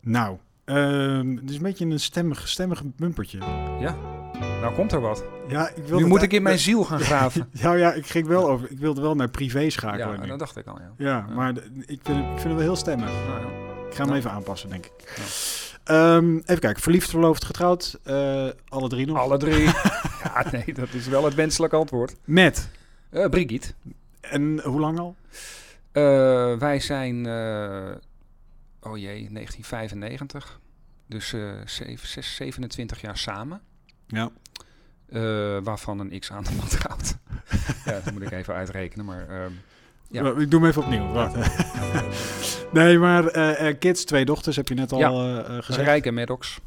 Nou, 0.00 0.38
het 1.40 1.50
is 1.50 1.56
een 1.56 1.62
beetje 1.62 1.86
een 1.86 2.00
stemmig, 2.00 2.48
stemmig 2.48 2.82
bumpertje. 2.96 3.38
Nou 4.60 4.74
komt 4.74 4.92
er 4.92 5.00
wat. 5.00 5.24
Ja, 5.48 5.68
ik 5.68 5.90
Nu 5.90 6.06
moet 6.06 6.22
ik 6.22 6.32
in 6.32 6.42
mijn 6.42 6.58
ziel 6.68 6.84
gaan 6.84 7.00
graven. 7.00 7.48
Ja, 7.62 7.72
ja, 7.72 7.92
ik 7.92 8.06
ging 8.06 8.26
wel 8.26 8.48
over. 8.48 8.70
Ik 8.70 8.78
wilde 8.78 9.00
wel 9.00 9.14
naar 9.14 9.28
privé 9.28 9.70
schakelen. 9.70 10.14
ja, 10.14 10.20
nu. 10.20 10.26
dat 10.26 10.38
dacht 10.38 10.56
ik 10.56 10.66
al, 10.66 10.78
ja. 10.78 10.92
Ja, 10.96 11.06
Ja. 11.28 11.34
maar 11.34 11.50
ik 11.86 12.00
vind, 12.02 12.16
het- 12.16 12.16
ik 12.16 12.24
vind 12.24 12.42
het 12.42 12.52
wel 12.52 12.58
heel 12.58 12.76
stemmig. 12.76 13.08
Nou, 13.08 13.40
ja. 13.40 13.46
Ik 13.88 13.94
ga 13.96 14.04
hem 14.04 14.14
even 14.14 14.30
aanpassen, 14.30 14.68
denk 14.68 14.86
ik. 14.86 14.92
Ehm, 15.84 16.36
even 16.36 16.58
kijken. 16.58 16.82
Verliefd, 16.82 17.10
verloofd, 17.10 17.44
getrouwd. 17.44 17.98
eh, 18.02 18.46
alle 18.68 18.88
drie 18.88 19.06
nog. 19.06 19.18
Alle 19.18 19.38
drie. 19.38 19.64
ja, 20.24 20.44
nee, 20.52 20.74
dat 20.74 20.92
is 20.92 21.06
wel 21.06 21.24
het 21.24 21.34
wenselijk 21.34 21.72
antwoord. 21.72 22.16
Met. 22.24 22.68
Eh 23.10 23.28
Brigitte. 23.28 23.72
En 24.20 24.60
hoe 24.64 24.80
lang 24.80 24.98
al? 24.98 25.16
Eh, 25.92 26.02
wij 26.58 26.80
zijn, 26.80 27.16
oh 28.80 28.96
jee, 28.98 29.28
1995. 29.32 30.60
Dus 31.06 31.32
eh, 31.32 31.40
zeven- 31.64 32.08
zes- 32.08 32.34
27 32.34 33.00
jaar 33.00 33.16
samen. 33.18 33.60
Ja. 34.10 34.30
Eh, 35.08 35.58
waarvan 35.62 35.98
een 35.98 36.18
x 36.20 36.32
aantal 36.32 36.54
man 36.54 36.68
trouwt. 36.68 37.16
ja, 37.84 38.00
dat 38.04 38.12
moet 38.12 38.22
ik 38.22 38.30
even 38.30 38.54
uitrekenen, 38.54 39.04
maar... 39.04 39.28
ehm, 39.28 39.50
Ja. 40.08 40.22
Ja. 40.24 40.30
Ik 40.36 40.50
doe 40.50 40.60
hem 40.60 40.68
even 40.68 40.82
opnieuw. 40.82 41.06
Wacht. 41.12 41.36
nee, 42.72 42.98
maar 42.98 43.26
eh, 43.26 43.68
eh, 43.68 43.78
kids, 43.78 44.04
twee 44.04 44.24
dochters 44.24 44.56
heb 44.56 44.68
je 44.68 44.74
net 44.74 44.92
al 44.92 44.98
Ja. 44.98 45.42
gezegd. 45.62 45.84
Rijke 45.86 46.10
Maddox. 46.10 46.60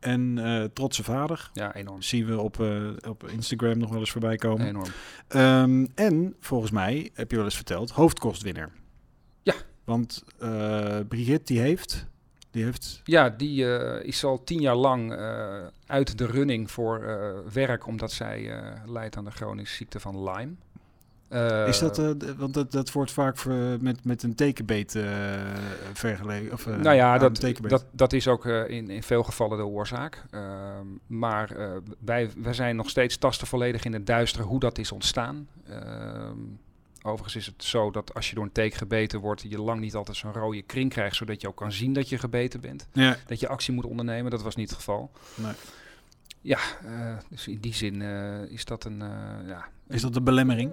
En 0.00 0.38
eh, 0.38 0.64
trotse 0.64 1.04
vader. 1.04 1.50
Ja, 1.52 1.74
enorm. 1.74 2.02
Zien 2.02 2.26
we 2.26 2.40
op, 2.40 2.64
op 3.08 3.28
Instagram 3.28 3.78
nog 3.78 3.90
wel 3.90 3.98
eens 4.00 4.10
voorbij 4.10 4.36
komen. 4.36 4.66
Enorm. 4.66 4.90
Ehm, 5.28 5.86
en 5.94 6.34
volgens 6.40 6.70
mij, 6.70 7.10
heb 7.14 7.30
je 7.30 7.36
wel 7.36 7.44
eens 7.44 7.56
verteld, 7.56 7.90
hoofdkostwinner. 7.90 8.70
Ja. 9.42 9.54
Want 9.84 10.24
Brigitte 11.08 11.52
die 11.52 11.60
heeft, 11.60 12.06
die 12.54 12.64
heeft... 12.64 13.00
Ja, 13.04 13.30
die 13.30 13.76
eh, 13.76 14.06
is 14.06 14.24
al 14.24 14.44
tien 14.44 14.60
jaar 14.60 14.74
lang 14.74 15.12
eh, 15.12 15.54
uit 15.86 16.18
de 16.18 16.26
running 16.26 16.70
voor 16.70 17.02
eh, 17.02 17.52
werk, 17.52 17.86
omdat 17.86 18.12
zij 18.12 18.50
lijdt 18.86 19.16
aan 19.16 19.24
de 19.24 19.30
chronische 19.30 19.76
ziekte 19.76 20.00
van 20.00 20.22
Lyme. 20.22 20.52
Is 21.66 21.78
dat, 21.78 21.96
want 22.36 22.54
dat, 22.54 22.72
dat 22.72 22.92
wordt 22.92 23.10
vaak 23.10 23.36
ver- 23.36 23.78
met, 23.80 24.04
met 24.04 24.22
een 24.22 24.34
tekenbeet 24.34 24.98
vergeleken. 25.92 26.52
Of, 26.52 26.66
nou 26.66 26.94
ja, 26.94 27.18
dat, 27.18 27.40
dat, 27.60 27.84
dat 27.90 28.12
is 28.12 28.28
ook 28.28 28.46
in, 28.46 28.90
in 28.90 29.02
veel 29.02 29.22
gevallen 29.22 29.58
de 29.58 29.64
oorzaak. 29.64 30.24
Ehm, 30.30 30.86
maar 31.06 31.56
wij, 31.98 32.30
wij 32.36 32.52
zijn 32.52 32.76
nog 32.76 32.90
steeds 32.90 33.16
tasten 33.16 33.46
volledig 33.46 33.84
in 33.84 33.92
het 33.92 34.06
duistere 34.06 34.44
hoe 34.44 34.60
dat 34.60 34.78
is 34.78 34.92
ontstaan. 34.92 35.48
Overigens 37.06 37.36
is 37.36 37.46
het 37.46 37.64
zo 37.64 37.90
dat 37.90 38.14
als 38.14 38.28
je 38.28 38.34
door 38.34 38.44
een 38.44 38.52
teek 38.52 38.74
gebeten 38.74 39.20
wordt, 39.20 39.42
je 39.48 39.60
lang 39.60 39.80
niet 39.80 39.94
altijd 39.94 40.16
zo'n 40.16 40.32
rode 40.32 40.62
kring 40.62 40.90
krijgt, 40.90 41.16
zodat 41.16 41.40
je 41.40 41.48
ook 41.48 41.56
kan 41.56 41.72
zien 41.72 41.92
dat 41.92 42.08
je 42.08 42.18
gebeten 42.18 42.60
bent. 42.60 42.86
ja, 42.92 43.16
Dat 43.26 43.40
je 43.40 43.48
actie 43.48 43.74
moet 43.74 43.84
ondernemen, 43.84 44.30
dat 44.30 44.42
was 44.42 44.56
niet 44.56 44.68
het 44.68 44.76
geval. 44.78 45.10
Nee. 45.34 45.52
Ja, 46.40 46.58
eh, 46.86 47.16
dus 47.30 47.48
in 47.48 47.58
die 47.60 47.74
zin 47.74 48.02
eh, 48.02 48.42
is 48.42 48.64
dat 48.64 48.84
een... 48.84 49.02
eh, 49.02 49.48
ja, 49.48 49.68
is 49.88 50.02
dat 50.02 50.14
de 50.14 50.22
belemmering? 50.22 50.72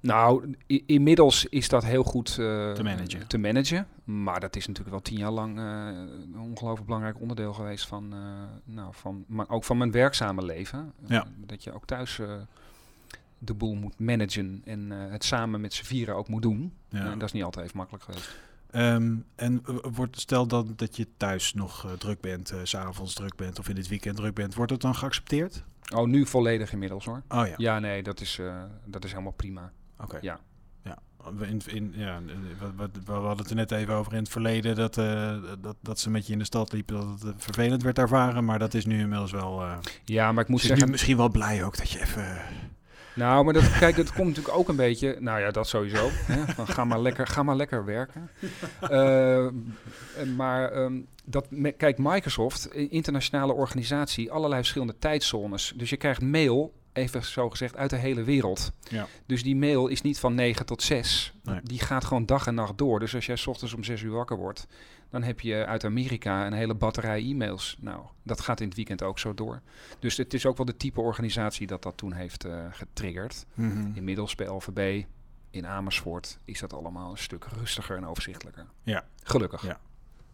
nou, 0.00 0.54
inmiddels 0.86 1.46
is 1.46 1.68
dat 1.68 1.84
heel 1.84 2.02
goed 2.02 2.34
Te 2.34 2.80
managen. 2.82 3.26
te 3.28 3.38
managen. 3.38 3.86
Maar 4.04 4.40
dat 4.40 4.56
is 4.56 4.66
natuurlijk 4.66 4.94
wel 4.94 5.02
tien 5.04 5.18
jaar 5.18 5.30
lang 5.30 5.58
een 5.58 6.38
ongelooflijk 6.40 6.84
belangrijk 6.86 7.20
onderdeel 7.20 7.52
geweest 7.52 7.86
van, 7.86 8.14
nou, 8.64 8.88
van, 8.94 9.24
maar 9.28 9.48
ook 9.48 9.64
van 9.64 9.78
mijn 9.78 9.90
werkzame 9.90 10.44
leven. 10.44 10.92
Ja. 11.06 11.26
dat 11.36 11.64
je 11.64 11.72
ook 11.72 11.86
thuis 11.86 12.20
de 13.44 13.54
boel 13.54 13.74
moet 13.74 13.98
managen 13.98 14.62
en 14.64 14.92
eh, 14.92 15.10
het 15.10 15.24
samen 15.24 15.60
met 15.60 15.74
z'n 15.74 15.84
vieren 15.84 16.16
ook 16.16 16.28
moet 16.28 16.42
doen. 16.42 16.72
Ja. 16.88 17.10
En 17.10 17.18
dat 17.18 17.28
is 17.28 17.32
niet 17.32 17.42
altijd 17.42 17.64
even 17.64 17.76
makkelijk 17.76 18.04
geweest. 18.04 18.36
Ehm, 18.70 19.16
en 19.36 19.62
wordt, 19.94 20.20
stel 20.20 20.46
dan 20.46 20.72
dat 20.76 20.96
je 20.96 21.06
thuis 21.16 21.54
nog 21.54 21.84
eh, 21.84 21.92
druk 21.92 22.20
bent, 22.20 22.52
s 22.62 22.70
s'avonds 22.70 23.14
druk 23.14 23.36
bent 23.36 23.58
of 23.58 23.68
in 23.68 23.76
het 23.76 23.88
weekend 23.88 24.16
druk 24.16 24.34
bent, 24.34 24.54
wordt 24.54 24.72
het 24.72 24.80
dan 24.80 24.94
geaccepteerd? 24.94 25.64
Oh, 25.94 26.06
nu 26.06 26.26
volledig 26.26 26.72
inmiddels 26.72 27.04
hoor. 27.04 27.22
Oh 27.28 27.46
ja, 27.46 27.54
Ja, 27.56 27.78
nee, 27.78 28.02
dat 28.02 28.20
is, 28.20 28.40
dat 28.84 29.04
is 29.04 29.10
helemaal 29.10 29.32
prima. 29.32 29.72
oké. 29.98 30.18
Ja. 30.20 30.40
Ja, 30.84 30.98
we 31.36 31.46
in, 31.46 31.60
in, 31.66 31.92
ja 31.96 32.20
we 33.04 33.12
hadden 33.12 33.36
het 33.36 33.50
er 33.50 33.56
net 33.56 33.70
even 33.70 33.94
over 33.94 34.12
in 34.12 34.18
het 34.18 34.28
verleden 34.28 34.76
dat, 34.76 34.94
dat, 35.60 35.76
dat 35.80 35.98
ze 35.98 36.10
met 36.10 36.26
je 36.26 36.32
in 36.32 36.38
de 36.38 36.44
stad 36.44 36.72
liepen, 36.72 36.94
dat 36.96 37.22
het 37.22 37.42
vervelend 37.42 37.82
werd 37.82 37.98
ervaren, 37.98 38.44
maar 38.44 38.58
dat 38.58 38.74
is 38.74 38.86
nu 38.86 38.98
inmiddels 38.98 39.32
wel. 39.32 39.62
Ja, 40.04 40.32
maar 40.32 40.42
ik 40.42 40.48
moet 40.50 40.60
zeggen, 40.60 40.84
nu 40.86 40.90
misschien 40.90 41.16
wel 41.16 41.28
blij 41.30 41.64
ook 41.64 41.76
dat 41.76 41.90
je 41.90 42.00
even. 42.00 42.40
Nou, 43.14 43.44
maar 43.44 43.52
dat, 43.54 43.78
kijk, 43.78 43.96
het 43.96 44.12
komt 44.12 44.28
natuurlijk 44.28 44.56
ook 44.56 44.68
een 44.68 44.76
beetje. 44.76 45.16
Nou 45.20 45.40
ja, 45.40 45.50
dat 45.50 45.68
sowieso. 45.68 46.08
Hè, 46.12 46.52
van 46.54 46.66
ga, 46.66 46.84
maar 46.84 47.00
lekker, 47.00 47.26
ga 47.26 47.42
maar 47.42 47.56
lekker 47.56 47.84
werken. 47.84 48.30
Eh, 48.80 49.46
maar 50.36 50.70
ehm, 50.72 51.00
dat, 51.24 51.50
me- 51.50 51.72
kijk, 51.72 51.98
Microsoft, 51.98 52.74
internationale 52.74 53.52
organisatie, 53.52 54.30
allerlei 54.32 54.60
verschillende 54.60 54.98
tijdzones. 54.98 55.72
Dus 55.76 55.90
je 55.90 55.96
krijgt 55.96 56.20
mail 56.22 56.72
even 56.92 57.24
zo 57.24 57.50
gezegd 57.50 57.76
uit 57.76 57.90
de 57.90 57.96
hele 57.96 58.22
wereld. 58.22 58.72
Ja. 58.88 59.06
Dus 59.26 59.42
die 59.42 59.56
mail 59.56 59.86
is 59.86 60.02
niet 60.02 60.18
van 60.18 60.34
9 60.34 60.66
tot 60.66 60.82
6. 60.82 61.32
Nee. 61.42 61.60
Die 61.62 61.78
gaat 61.80 62.04
gewoon 62.04 62.26
dag 62.26 62.46
en 62.46 62.54
nacht 62.54 62.78
door. 62.78 63.00
Dus 63.00 63.14
als 63.14 63.26
jij 63.26 63.36
's 63.36 63.46
ochtends 63.46 63.74
om 63.74 63.84
6 63.84 64.02
uur 64.02 64.12
wakker 64.12 64.36
wordt, 64.36 64.66
dan 65.12 65.22
heb 65.22 65.40
je 65.40 65.66
uit 65.66 65.84
Amerika 65.84 66.46
een 66.46 66.52
hele 66.52 66.74
batterij 66.74 67.22
e-mails. 67.22 67.76
Nou, 67.80 68.00
dat 68.22 68.40
gaat 68.40 68.60
in 68.60 68.66
het 68.66 68.76
weekend 68.76 69.02
ook 69.02 69.18
zo 69.18 69.34
door. 69.34 69.60
Dus 69.98 70.16
het 70.16 70.34
is 70.34 70.46
ook 70.46 70.56
wel 70.56 70.66
de 70.66 70.76
type 70.76 71.00
organisatie 71.00 71.66
dat 71.66 71.82
dat 71.82 71.96
toen 71.96 72.12
heeft 72.12 72.44
eh, 72.44 72.66
getriggerd. 72.70 73.46
Mhm. 73.54 73.90
Inmiddels 73.94 74.34
bij 74.34 74.46
LVB 74.46 75.04
in 75.50 75.66
Amersfoort 75.66 76.38
is 76.44 76.60
dat 76.60 76.72
allemaal 76.72 77.10
een 77.10 77.18
stuk 77.18 77.44
rustiger 77.44 77.96
en 77.96 78.06
overzichtelijker. 78.06 78.66
Ja. 78.82 79.04
Gelukkig. 79.22 79.62
Ja. 79.66 79.80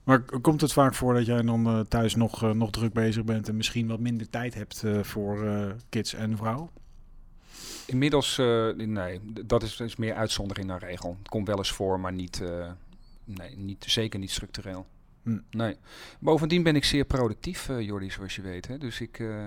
Maar 0.05 0.21
komt 0.23 0.61
het 0.61 0.73
vaak 0.73 0.95
voor 0.95 1.15
dat 1.15 1.27
jij 1.27 1.43
dan 1.43 1.67
eh, 1.67 1.81
thuis 1.81 2.15
nog, 2.15 2.43
eh, 2.43 2.51
nog 2.51 2.71
druk 2.71 2.93
bezig 2.93 3.25
bent 3.25 3.49
en 3.49 3.57
misschien 3.57 3.87
wat 3.87 4.01
minder 4.01 4.31
tijd 4.31 4.55
hebt 4.55 4.85
voor 5.03 5.47
kids 5.89 6.15
en 6.15 6.37
vrouw? 6.37 6.71
Inmiddels, 7.87 8.37
nee, 8.77 9.21
dat 9.45 9.63
is, 9.63 9.81
is 9.81 9.97
meer 9.97 10.15
uitzondering 10.15 10.69
dan 10.69 10.79
regel. 10.79 11.17
Het 11.19 11.29
komt 11.29 11.47
wel 11.47 11.57
eens 11.57 11.73
voor, 11.73 12.01
maar 12.01 12.13
niet, 12.13 12.43
nee, 13.37 13.57
niet, 13.57 13.85
zeker 13.89 14.19
niet 14.19 14.31
structureel. 14.31 14.87
Hm. 15.23 15.39
Nee. 15.51 15.77
Bovendien 16.19 16.63
ben 16.63 16.77
ik 16.77 16.85
zeer 16.85 17.05
productief, 17.05 17.69
eh 17.69 17.81
Jordi, 17.81 18.11
zoals 18.11 18.37
je 18.37 18.43
weet. 18.43 18.67
Hè? 18.69 18.79
Dus 18.79 19.01
ik, 19.01 19.19
eh, 19.19 19.47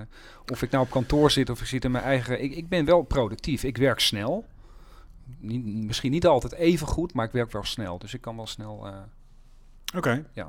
of 0.52 0.62
ik 0.62 0.72
nou 0.72 0.84
op 0.86 0.90
kantoor 0.92 1.32
zit 1.32 1.50
of 1.50 1.62
ik 1.62 1.68
zit 1.68 1.86
in 1.86 1.92
mijn 1.92 2.04
eigen... 2.04 2.44
Ik, 2.44 2.56
ik 2.56 2.70
ben 2.70 2.86
wel 2.86 3.02
productief. 3.02 3.64
Ik 3.64 3.78
werk 3.78 4.00
snel. 4.00 4.46
Niet, 5.40 5.66
misschien 5.66 6.12
niet 6.12 6.26
altijd 6.26 6.54
even 6.54 6.88
goed, 6.88 7.14
maar 7.14 7.26
ik 7.26 7.32
werk 7.32 7.52
wel 7.52 7.64
snel. 7.64 7.98
Dus 8.00 8.14
ik 8.14 8.22
kan 8.22 8.36
wel 8.36 8.48
snel... 8.48 8.88
eh, 8.88 8.94
Oké. 9.96 10.26
Ja. 10.34 10.48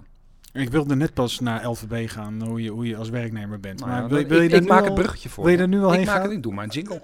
Ik 0.52 0.70
wilde 0.70 0.96
net 0.96 1.14
pas 1.14 1.40
naar 1.40 1.66
LVB 1.68 2.08
gaan, 2.10 2.42
hoe 2.42 2.62
je, 2.62 2.70
hoe 2.70 2.86
je 2.86 2.96
als 2.96 3.08
werknemer 3.08 3.60
bent. 3.60 3.78
nou 3.78 3.90
maar 3.90 4.02
ja, 4.02 4.08
wil, 4.08 4.18
ik 4.18 4.28
wil 4.28 4.40
je 4.40 4.48
ik, 4.48 4.68
maak 4.68 4.82
al- 4.82 4.86
een 4.88 4.94
bruggetje 4.94 5.28
voor. 5.28 5.44
Wil 5.44 5.52
je 5.52 5.58
er 5.58 5.68
nu 5.68 5.82
al 5.82 5.90
ik, 5.90 5.96
heen 5.96 6.06
maak 6.06 6.14
gaan? 6.14 6.24
het, 6.24 6.32
ik 6.32 6.42
doe 6.42 6.52
maar 6.54 6.64
een 6.64 6.70
jingle. 6.70 7.02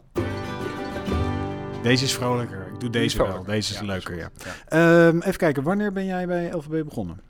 Deze 1.82 2.04
is 2.04 2.14
vrolijker. 2.14 2.67
Doe 2.78 2.90
Die 2.90 3.00
deze 3.00 3.18
wel. 3.18 3.44
Deze 3.44 3.72
is 3.72 3.78
Ja, 3.80 3.84
leuker, 3.86 4.16
ja. 4.16 4.30
is. 4.36 4.44
Ja. 4.44 5.06
Ehm, 5.08 5.18
even 5.20 5.36
kijken, 5.38 5.62
wanneer 5.62 5.92
ben 5.92 6.04
jij 6.06 6.26
bij 6.26 6.50
LVB 6.52 6.84
begonnen? 6.84 7.20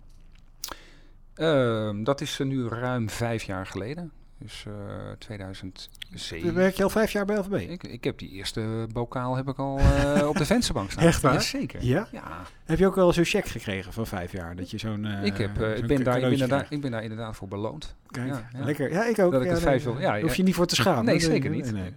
Ehm, 1.35 2.03
dat 2.05 2.21
is 2.21 2.41
eh, 2.41 2.47
nu 2.47 2.69
ruim 2.69 3.11
vijf 3.11 3.43
jaar 3.43 3.67
geleden. 3.67 4.13
Dus 4.39 4.65
eh 4.67 4.73
2007. 5.19 6.55
Werk 6.55 6.75
je 6.75 6.83
al 6.83 6.91
vijf 6.91 7.11
jaar 7.13 7.25
bij 7.25 7.37
LVB? 7.37 7.71
Ik, 7.71 7.83
ik 7.83 8.05
heb 8.05 8.19
die 8.19 8.31
eerste 8.31 8.87
bokaal 8.93 9.37
heb 9.37 9.49
ik 9.49 9.59
al 9.59 9.79
eh, 9.79 10.29
op 10.29 10.37
de 10.37 10.45
vensterbank 10.55 10.91
staan. 10.91 11.05
Echt 11.05 11.23
waar? 11.23 11.43
zeker. 11.43 11.85
Ja? 11.85 12.09
Ja. 12.13 12.23
Heb 12.65 12.79
je 12.79 12.87
ook 12.87 12.95
wel 12.95 13.13
zo'n 13.13 13.25
check 13.25 13.47
gekregen 13.47 13.93
van 13.93 14.07
vijf 14.07 14.33
jaar? 14.33 14.57
Dat 14.57 14.71
je 14.71 14.79
zo'n. 14.79 15.05
ik, 15.07 15.37
heb, 15.37 15.51
ik, 15.51 15.87
ben 15.87 16.05
daar, 16.05 16.21
ik, 16.33 16.39
ben 16.39 16.49
daar, 16.49 16.67
ik 16.69 16.81
ben 16.81 16.91
daar 16.91 17.03
inderdaad 17.03 17.37
voor 17.37 17.49
beloond. 17.49 17.95
Kijk, 18.11 18.27
ja, 18.27 18.49
ja. 18.59 18.65
lekker. 18.65 18.93
Ja, 18.93 19.05
ik 19.07 19.19
ook. 19.19 19.33
Dat 19.33 19.41
ik 19.41 19.47
ja, 19.47 19.53
het 19.55 19.63
vijf 19.63 19.85
wil- 19.85 20.01
ja, 20.01 20.21
Hoef 20.21 20.31
ja. 20.31 20.37
je 20.37 20.43
niet 20.43 20.55
voor 20.55 20.67
te 20.67 20.75
schamen. 20.75 21.05
Nee, 21.05 21.19
zeker 21.21 21.51
niet. 21.51 21.73
nee. 21.73 21.95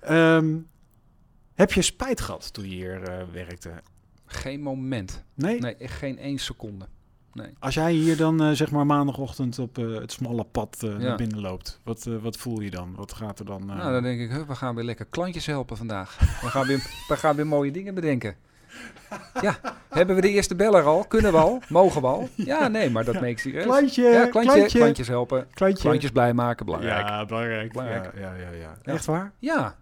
Ehm, 0.00 0.54
heb 1.58 1.72
je 1.72 1.82
spijt 1.82 2.20
gehad 2.20 2.52
toen 2.52 2.64
je 2.64 2.70
hier 2.74 3.02
eh, 3.02 3.22
werkte? 3.32 3.70
Geen 4.26 4.60
moment. 4.60 5.24
Nee? 5.34 5.60
Nee, 5.60 5.74
geen 5.78 6.18
één 6.18 6.38
seconde. 6.38 6.86
Nee. 7.32 7.46
Als 7.58 7.74
jij 7.74 7.92
hier 7.92 8.16
dan 8.16 8.42
eh, 8.42 8.50
zeg 8.50 8.70
maar 8.70 8.86
maandagochtend 8.86 9.58
op 9.58 9.78
eh, 9.78 9.94
het 9.94 10.12
smalle 10.12 10.44
pad 10.44 10.76
Ja. 10.80 10.88
naar 10.96 11.16
binnen 11.16 11.40
loopt, 11.40 11.80
wat, 11.84 12.04
wat 12.20 12.36
voel 12.36 12.60
je 12.60 12.70
dan? 12.70 12.94
Wat 12.96 13.12
gaat 13.12 13.38
er 13.38 13.44
dan? 13.44 13.66
Nou, 13.66 13.92
dan 13.92 14.02
denk 14.02 14.20
ik, 14.20 14.30
huh, 14.30 14.42
we 14.46 14.54
gaan 14.54 14.74
weer 14.74 14.84
lekker 14.84 15.06
klantjes 15.10 15.46
helpen 15.46 15.76
vandaag. 15.76 16.18
We 16.40 16.46
gaan 16.48 16.66
weer, 16.66 16.78
we 17.08 17.16
gaan 17.16 17.36
weer 17.36 17.46
mooie 17.46 17.70
dingen 17.70 17.94
bedenken. 17.94 18.36
Ja, 19.42 19.58
hebben 19.88 20.14
we 20.14 20.20
de 20.20 20.28
eerste 20.30 20.54
beller 20.54 20.82
al? 20.82 21.04
Kunnen 21.04 21.32
we 21.32 21.38
al? 21.38 21.62
Mogen 21.68 22.00
we 22.00 22.06
al? 22.06 22.28
Ja, 22.34 22.68
nee, 22.68 22.90
maar 22.90 23.04
dat 23.04 23.14
makes 23.14 23.42
serieus. 23.42 23.64
klantje, 23.64 24.02
Ja, 24.02 24.26
klantje, 24.26 24.52
klantje, 24.52 24.78
klantjes 24.78 25.08
helpen. 25.08 25.46
klantje. 25.54 25.82
Klantjes 25.82 26.10
blij 26.10 26.32
maken, 26.34 26.64
belangrijk. 26.66 27.08
Ja, 27.08 27.26
belangrijk. 27.26 27.72
Belangrijk. 27.72 28.14
Ja, 28.14 28.20
ja, 28.20 28.34
ja, 28.34 28.50
ja. 28.50 28.76
Ja. 28.82 28.92
Echt 28.92 29.04
waar? 29.06 29.32
Ja, 29.38 29.76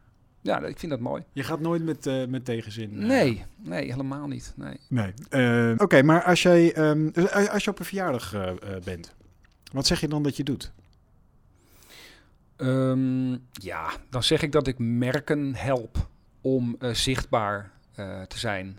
ja, 0.46 0.61
ik 0.66 0.78
vind 0.78 0.92
dat 0.92 1.00
mooi. 1.00 1.22
Je 1.32 1.42
gaat 1.42 1.61
nooit 1.61 1.85
met, 1.85 2.06
eh, 2.06 2.26
met 2.26 2.44
tegenzin. 2.44 2.90
eh, 3.00 3.06
Nee, 3.06 3.44
nee, 3.56 3.90
helemaal 3.90 4.26
niet. 4.26 4.52
Nee. 4.56 4.76
Nee. 4.88 5.12
Eh, 5.28 5.74
Oké, 5.76 6.02
maar 6.02 6.22
als, 6.22 6.42
jij, 6.42 6.74
ehm, 6.74 7.11
dus 7.11 7.30
als 7.30 7.64
je 7.64 7.70
op 7.70 7.78
een 7.78 7.85
verjaardag 7.85 8.35
bent, 8.85 9.14
wat 9.72 9.87
zeg 9.87 10.00
je 10.00 10.09
dan 10.09 10.22
dat 10.22 10.37
je 10.37 10.42
doet? 10.44 10.72
Ehm, 12.56 13.30
ja, 13.52 13.90
dan 14.11 14.22
zeg 14.22 14.42
ik 14.42 14.52
dat 14.52 14.66
ik 14.66 14.78
merken 14.78 15.54
help 15.54 16.09
om 16.40 16.76
zichtbaar 16.92 17.70
te 18.28 18.38
zijn, 18.38 18.78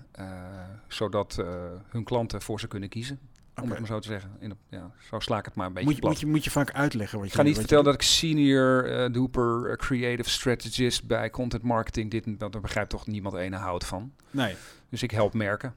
zodat 0.87 1.43
hun 1.89 2.03
klanten 2.03 2.41
voor 2.41 2.59
ze 2.59 2.67
kunnen 2.67 2.89
kiezen. 2.89 3.19
Om 3.61 3.69
het 3.69 3.79
maar 3.79 3.87
zo 3.87 3.99
te 3.99 4.07
zeggen. 4.07 4.31
In 4.39 4.49
de, 4.49 4.55
ja, 4.69 4.91
zo 5.09 5.19
sla 5.19 5.37
ik 5.37 5.45
het 5.45 5.55
maar 5.55 5.65
een 5.67 5.73
beetje 5.73 5.87
Moet 5.87 5.95
je, 5.95 6.01
plat. 6.01 6.11
moet, 6.13 6.21
je, 6.21 6.27
moet 6.27 6.43
je 6.43 6.49
vaak 6.49 6.71
uitleggen 6.71 7.17
wat 7.17 7.25
ik 7.27 7.31
je 7.33 7.37
ga 7.37 7.43
niet 7.43 7.57
vertellen 7.57 7.83
dat 7.83 7.93
ik 7.93 8.01
senior 8.01 8.91
eh 8.91 9.11
duper 9.13 9.69
eh, 9.69 9.75
creative 9.75 10.29
strategist 10.29 11.05
bij 11.07 11.29
content 11.29 11.63
marketing 11.63 12.11
dit 12.11 12.25
en 12.25 12.37
dat. 12.37 12.51
Daar 12.51 12.61
begrijpt 12.61 12.89
toch 12.89 13.07
niemand 13.07 13.35
ene 13.35 13.55
hout 13.55 13.85
van. 13.85 14.11
Nee, 14.31 14.55
Dus 14.89 15.03
ik 15.03 15.11
help 15.11 15.33
merken. 15.33 15.73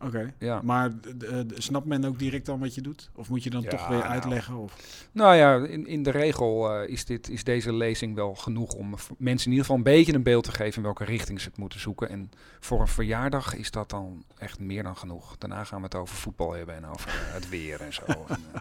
Oké. 0.00 0.34
Ja. 0.38 0.60
Maar 0.62 0.90
d- 1.00 1.24
snapt 1.54 1.86
men 1.86 2.04
ook 2.04 2.18
direct 2.18 2.46
dan 2.46 2.58
wat 2.60 2.74
je 2.74 2.80
doet? 2.80 3.10
Of 3.14 3.28
moet 3.28 3.42
je 3.42 3.50
dan 3.50 3.62
Ja, 3.62 3.68
toch 3.68 3.88
weer 3.88 3.98
nou. 3.98 4.10
uitleggen? 4.10 4.56
Of? 4.56 5.06
Nou 5.12 5.34
ja, 5.36 5.56
in, 5.66 5.86
in 5.86 6.02
de 6.02 6.10
regel 6.10 6.72
eh, 6.72 6.88
is, 6.88 7.04
dit, 7.04 7.28
is 7.28 7.44
deze 7.44 7.72
lezing 7.72 8.14
wel 8.14 8.34
genoeg 8.34 8.72
om 8.74 8.94
mensen 9.18 9.46
in 9.46 9.50
ieder 9.52 9.66
geval 9.66 9.76
een 9.76 9.82
beetje 9.82 10.14
een 10.14 10.22
beeld 10.22 10.44
te 10.44 10.52
geven 10.52 10.76
in 10.76 10.82
welke 10.82 11.04
richting 11.04 11.40
ze 11.40 11.48
het 11.48 11.58
moeten 11.58 11.80
zoeken. 11.80 12.08
En 12.08 12.30
voor 12.60 12.80
een 12.80 12.88
verjaardag 12.88 13.54
is 13.54 13.70
dat 13.70 13.90
dan 13.90 14.24
echt 14.38 14.58
meer 14.60 14.82
dan 14.82 14.96
genoeg. 14.96 15.38
Daarna 15.38 15.64
gaan 15.64 15.78
we 15.78 15.84
het 15.84 15.94
over 15.94 16.16
voetbal 16.16 16.52
hebben 16.52 16.74
en 16.74 16.86
over 16.86 17.08
eh, 17.08 17.14
het 17.34 17.48
weer 17.48 17.80
en 17.80 17.92
zo. 17.94 18.02
en, 18.06 18.40
eh, 18.52 18.60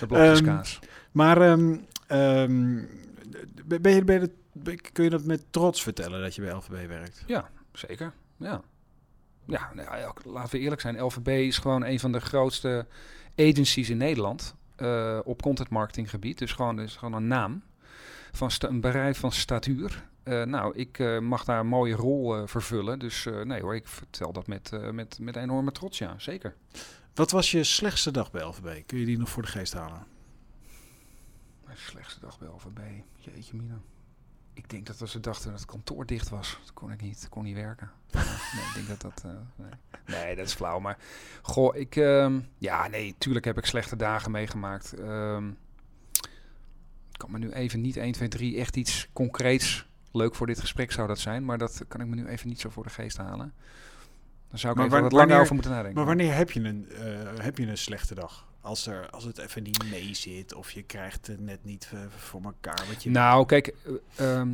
de 0.00 0.06
blokjes 0.06 0.38
Ehm, 0.38 0.44
kaas. 0.48 0.78
Maar 1.12 1.40
ehm, 1.40 1.76
ehm, 2.06 2.82
ben 3.64 3.94
je, 3.94 4.04
ben 4.04 4.14
je 4.14 4.20
dat- 4.20 4.80
kun 4.92 5.04
je 5.04 5.10
dat 5.10 5.24
met 5.24 5.44
trots 5.50 5.82
vertellen 5.82 6.20
dat 6.22 6.34
je 6.34 6.40
bij 6.42 6.50
LVB 6.52 6.88
werkt? 6.88 7.24
Zeker, 7.72 8.12
ja. 8.36 8.60
Ja, 9.44 9.70
nou 9.74 9.98
ja, 9.98 10.12
laten 10.24 10.50
we 10.50 10.58
eerlijk 10.58 10.80
zijn. 10.80 11.02
LVB 11.02 11.28
is 11.28 11.58
gewoon 11.58 11.84
een 11.84 12.00
van 12.00 12.12
de 12.12 12.20
grootste 12.20 12.86
agencies 13.36 13.90
in 13.90 13.96
Nederland 13.96 14.54
eh, 14.76 15.18
op 15.24 15.42
content 15.42 15.68
marketing 15.68 16.10
gebied. 16.10 16.38
Dus 16.38 16.52
gewoon, 16.52 16.80
is 16.80 16.96
gewoon 16.96 17.14
een 17.14 17.26
naam 17.26 17.62
van 18.32 18.50
een 18.58 18.80
bedrijf 18.80 19.18
van 19.18 19.32
statuur. 19.32 20.08
Eh, 20.22 20.42
nou, 20.42 20.76
ik 20.76 20.98
eh, 20.98 21.18
mag 21.18 21.44
daar 21.44 21.60
een 21.60 21.66
mooie 21.66 21.94
rol 21.94 22.46
vervullen. 22.46 22.98
Dus 22.98 23.28
nee 23.44 23.60
hoor, 23.60 23.74
ik 23.74 23.88
vertel 23.88 24.32
dat 24.32 24.46
met, 24.46 24.92
met, 24.92 25.18
met 25.20 25.36
enorme 25.36 25.72
trots, 25.72 25.98
ja, 25.98 26.14
zeker. 26.18 26.56
Wat 27.14 27.30
was 27.30 27.50
je 27.50 27.64
slechtste 27.64 28.10
dag 28.10 28.30
bij 28.30 28.42
LVB? 28.42 28.86
Kun 28.86 28.98
je 28.98 29.06
die 29.06 29.18
nog 29.18 29.28
voor 29.28 29.42
de 29.42 29.48
geest 29.48 29.72
halen? 29.72 30.06
Mijn 31.64 31.76
slechtste 31.78 32.20
dag 32.20 32.38
bij 32.38 32.48
LVB, 32.48 32.80
jeetje 33.16 33.56
mina. 33.56 33.80
Ik 34.62 34.70
denk 34.70 34.86
dat 34.86 35.00
als 35.00 35.10
ze 35.10 35.20
dachten 35.20 35.50
dat 35.50 35.60
het 35.60 35.68
kantoor 35.68 36.06
dicht 36.06 36.28
was, 36.28 36.58
dat 36.60 36.72
kon 36.74 36.92
ik 36.92 37.00
niet, 37.02 37.26
kon 37.30 37.44
niet 37.44 37.54
werken. 37.56 37.90
Nee, 38.54 38.64
ik 38.64 38.72
denk 38.74 38.88
dat 38.88 39.00
dat, 39.00 39.22
eh, 39.24 39.30
nee. 39.56 39.70
nee, 40.06 40.36
dat 40.36 40.46
is 40.46 40.54
flauw. 40.54 40.78
Maar 40.78 40.98
goh, 41.42 41.76
ik, 41.76 41.96
ehm, 41.96 42.40
ja, 42.58 42.88
nee, 42.88 43.14
tuurlijk 43.18 43.44
heb 43.44 43.58
ik 43.58 43.64
slechte 43.66 43.96
dagen 43.96 44.30
meegemaakt. 44.30 44.92
Ehm, 44.92 45.48
ik 47.10 47.16
kan 47.18 47.30
me 47.30 47.38
nu 47.38 47.50
even 47.52 47.80
niet 47.80 47.96
1, 47.96 48.12
2, 48.12 48.28
3 48.28 48.56
echt 48.58 48.76
iets 48.76 49.08
concreets. 49.12 49.88
Leuk 50.12 50.34
voor 50.34 50.46
dit 50.46 50.60
gesprek 50.60 50.92
zou 50.92 51.08
dat 51.08 51.18
zijn, 51.18 51.44
maar 51.44 51.58
dat 51.58 51.84
kan 51.88 52.00
ik 52.00 52.06
me 52.06 52.14
nu 52.14 52.26
even 52.26 52.48
niet 52.48 52.60
zo 52.60 52.68
voor 52.70 52.82
de 52.82 52.90
geest 52.90 53.16
halen. 53.16 53.54
Dan 54.48 54.58
zou 54.58 54.72
ik 54.72 54.78
Maar 54.78 54.86
even 54.86 54.98
wa- 54.98 55.02
wat 55.08 55.12
langer 55.12 55.40
over 55.40 55.54
moeten 55.54 55.70
nadenken. 55.72 55.96
Maar 55.96 56.06
wanneer 56.06 56.34
heb 56.34 56.50
je 56.50 56.60
een, 56.60 56.90
eh, 56.90 57.44
heb 57.44 57.58
je 57.58 57.66
een 57.66 57.78
slechte 57.78 58.14
dag? 58.14 58.48
Als, 58.60 58.86
er, 58.86 59.10
als 59.10 59.24
het 59.24 59.38
even 59.38 59.62
niet 59.62 59.90
mee 59.90 60.14
zit 60.14 60.54
of 60.54 60.70
je 60.70 60.82
krijgt 60.82 61.26
het 61.26 61.40
net 61.40 61.64
niet 61.64 61.92
voor 62.16 62.42
elkaar 62.42 62.84
wat 62.88 63.02
je 63.02 63.10
Nou, 63.10 63.46
kijk, 63.46 63.74
eh, 64.16 64.38
ehm, 64.38 64.52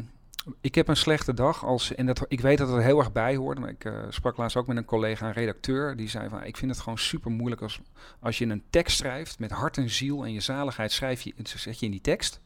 ik 0.60 0.74
heb 0.74 0.88
een 0.88 0.96
slechte 0.96 1.34
dag 1.34 1.64
als 1.64 1.94
en 1.94 2.06
dat 2.06 2.24
ik 2.28 2.40
weet 2.40 2.58
dat 2.58 2.68
het 2.68 2.76
er 2.76 2.82
heel 2.82 2.98
erg 2.98 3.12
bij 3.12 3.36
hoort. 3.36 3.58
Maar 3.58 3.68
ik 3.68 3.84
eh, 3.84 4.02
sprak 4.08 4.36
laatst 4.36 4.56
ook 4.56 4.66
met 4.66 4.76
een 4.76 4.84
collega, 4.84 5.26
een 5.26 5.32
redacteur, 5.32 5.96
die 5.96 6.08
zei 6.08 6.28
van, 6.28 6.44
ik 6.44 6.56
vind 6.56 6.70
het 6.70 6.80
gewoon 6.80 6.98
super 6.98 7.30
moeilijk 7.30 7.62
als 7.62 7.80
als 8.20 8.38
je 8.38 8.46
een 8.46 8.62
tekst 8.70 8.96
schrijft 8.96 9.38
met 9.38 9.50
hart 9.50 9.76
en 9.76 9.90
ziel 9.90 10.24
en 10.24 10.32
je 10.32 10.40
zaligheid 10.40 10.92
schrijf 10.92 11.22
je, 11.22 11.34
zet 11.42 11.78
je 11.78 11.84
in 11.86 11.92
die 11.92 12.00
tekst. 12.00 12.40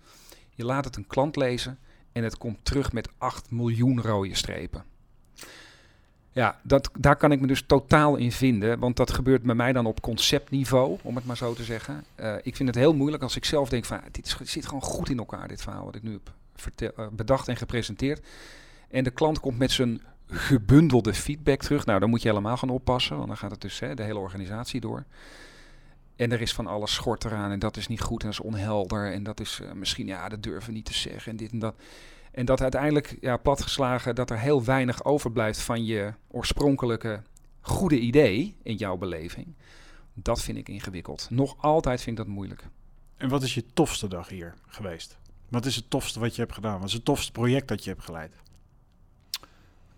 Je 0.55 0.64
laat 0.64 0.85
het 0.85 0.96
een 0.96 1.07
klant 1.07 1.37
lezen 1.37 1.79
en 2.12 2.25
het 2.25 2.38
komt 2.38 2.64
terug 2.64 2.92
met 2.92 3.09
8 3.18 3.51
miljoen 3.51 4.03
rode 4.03 4.35
strepen. 4.35 4.85
Ja, 6.33 6.61
dat, 6.62 6.90
daar 6.99 7.16
kan 7.16 7.33
ik 7.33 7.40
me 7.40 7.47
dus 7.47 7.62
totaal 7.66 8.16
in 8.16 8.33
vinden. 8.33 8.79
Want 8.79 8.97
dat 8.97 9.12
gebeurt 9.12 9.43
bij 9.43 9.55
mij 9.55 9.73
dan 9.73 9.87
op 9.87 10.01
conceptniveau, 10.01 10.99
om 11.03 11.14
het 11.16 11.25
maar 11.25 11.37
zo 11.37 11.55
te 11.55 11.64
zeggen. 11.64 12.05
Eh, 12.14 12.35
ik 12.43 12.57
vind 12.57 12.69
het 12.69 12.79
heel 12.79 12.95
moeilijk 12.95 13.23
als 13.23 13.37
ik 13.37 13.45
zelf 13.45 13.69
denk 13.69 13.85
van... 13.85 14.01
ah, 14.01 14.07
dit 14.11 14.37
zit 14.43 14.66
gewoon 14.66 14.83
goed 14.83 15.11
in 15.11 15.19
elkaar, 15.19 15.49
dit 15.49 15.62
verhaal 15.62 15.85
wat 15.85 15.95
ik 15.95 16.03
nu 16.03 16.12
heb 16.12 16.33
eh, 16.97 17.07
bedacht 17.12 17.49
en 17.49 17.57
gepresenteerd. 17.57 18.27
En 18.90 19.05
de 19.05 19.11
klant 19.11 19.40
komt 19.40 19.59
met 19.59 19.71
zijn 19.71 20.03
gebundelde 20.27 21.14
feedback 21.14 21.61
terug. 21.61 21.87
Nou, 21.87 22.01
dan 22.01 22.11
moet 22.11 22.23
je 22.23 22.29
helemaal 22.29 22.57
gaan 22.57 22.71
oppassen. 22.71 23.16
Want 23.16 23.29
dan 23.29 23.37
gaat 23.37 23.51
het 23.51 23.61
dus 23.61 23.79
hè, 23.79 23.95
de 23.95 24.03
hele 24.03 24.19
organisatie 24.19 24.81
door. 24.81 25.05
En 26.16 26.33
er 26.33 26.40
is 26.40 26.53
van 26.53 26.66
alles 26.66 26.95
schort 26.95 27.25
eraan. 27.25 27.51
En 27.51 27.59
dat 27.59 27.77
is 27.77 27.87
niet 27.87 28.01
goed 28.01 28.23
en 28.23 28.31
dat 28.31 28.38
is 28.38 28.47
onhelder. 28.47 29.12
En 29.12 29.23
dat 29.23 29.40
is 29.40 29.61
eh, 29.62 29.73
misschien, 29.73 30.07
ja, 30.07 30.29
dat 30.29 30.43
durven 30.43 30.69
we 30.69 30.75
niet 30.75 30.85
te 30.85 30.95
zeggen. 30.95 31.31
En 31.31 31.37
dit 31.37 31.53
en 31.53 31.59
dat. 31.59 31.75
En 32.31 32.45
dat 32.45 32.61
uiteindelijk, 32.61 33.16
ja, 33.21 33.37
platgeslagen, 33.37 34.14
dat 34.14 34.31
er 34.31 34.38
heel 34.38 34.64
weinig 34.64 35.05
overblijft 35.05 35.61
van 35.61 35.85
je 35.85 36.14
oorspronkelijke 36.29 37.23
goede 37.61 37.99
idee 37.99 38.57
in 38.62 38.75
jouw 38.75 38.97
beleving. 38.97 39.55
Dat 40.14 40.43
vind 40.43 40.59
ik 40.59 40.69
ingewikkeld. 40.69 41.27
Nog 41.31 41.57
altijd 41.59 42.03
vind 42.03 42.19
ik 42.19 42.25
dat 42.25 42.35
moeilijk. 42.35 42.64
En 43.16 43.29
wat 43.29 43.43
is 43.43 43.55
je 43.55 43.64
tofste 43.75 44.09
dag 44.09 44.29
hier 44.29 44.55
geweest? 44.66 45.19
Wat 45.49 45.66
is 45.66 45.77
het 45.77 45.90
tofste 45.90 46.21
wat 46.21 46.35
je 46.35 46.40
hebt 46.40 46.55
gedaan? 46.55 46.79
Wat 46.79 46.88
is 46.88 46.95
het 46.95 47.05
tofste 47.05 47.33
project 47.33 47.69
dat 47.69 47.85
je 47.85 47.90
hebt 47.90 48.05
geleid? 48.05 48.35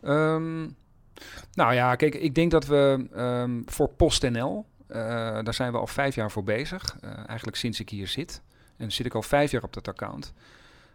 Ehm, 0.03 0.68
nou 1.53 1.75
ja, 1.75 1.95
kijk, 1.95 2.14
ik 2.14 2.35
denk 2.35 2.51
dat 2.51 2.66
we 2.66 3.07
ehm, 3.12 3.62
voor 3.66 3.88
PostNL, 3.88 4.66
eh 4.87 4.99
daar 5.42 5.55
zijn 5.55 5.73
we 5.73 5.79
al 5.79 5.87
vijf 5.87 6.14
jaar 6.14 6.31
voor 6.31 6.45
bezig. 6.45 6.97
Eh, 7.01 7.29
eigenlijk 7.29 7.57
sinds 7.57 7.81
ik 7.81 7.88
hier 7.88 8.09
zit. 8.09 8.42
En 8.77 8.92
zit 8.92 9.07
ik 9.07 9.14
al 9.14 9.23
vijf 9.23 9.51
jaar 9.51 9.62
op 9.62 9.73
dat 9.73 9.88
account. 9.88 10.33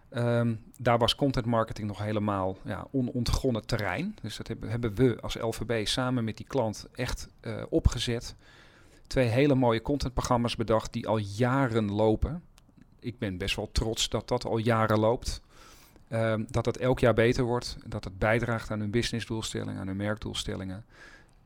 Ehm, 0.09 0.55
daar 0.77 0.97
was 0.97 1.15
content 1.15 1.45
marketing 1.45 1.87
nog 1.87 1.99
helemaal 1.99 2.57
ja, 2.63 2.87
onontgonnen 2.91 3.65
terrein. 3.65 4.15
Dus 4.21 4.37
dat 4.37 4.47
hebben, 4.47 4.95
we 4.95 5.17
als 5.21 5.35
LVB 5.35 5.87
samen 5.87 6.23
met 6.23 6.37
die 6.37 6.45
klant 6.45 6.87
echt 6.93 7.29
eh, 7.39 7.63
opgezet. 7.69 8.35
Twee 9.07 9.27
hele 9.27 9.55
mooie 9.55 9.81
contentprogramma's 9.81 10.55
bedacht 10.55 10.93
die 10.93 11.07
al 11.07 11.17
jaren 11.17 11.91
lopen. 11.91 12.43
Ik 12.99 13.19
ben 13.19 13.37
best 13.37 13.55
wel 13.55 13.69
trots 13.71 14.09
dat 14.09 14.27
dat 14.27 14.45
al 14.45 14.57
jaren 14.57 14.99
loopt. 14.99 15.41
Ehm, 16.07 16.43
dat 16.47 16.65
het 16.65 16.77
elk 16.77 16.99
jaar 16.99 17.13
beter 17.13 17.43
wordt. 17.43 17.77
Dat 17.85 18.03
het 18.03 18.17
bijdraagt 18.19 18.71
aan 18.71 18.79
hun 18.79 18.91
businessdoelstellingen, 18.91 19.79
aan 19.79 19.87
hun 19.87 19.95
merkdoelstellingen. 19.95 20.85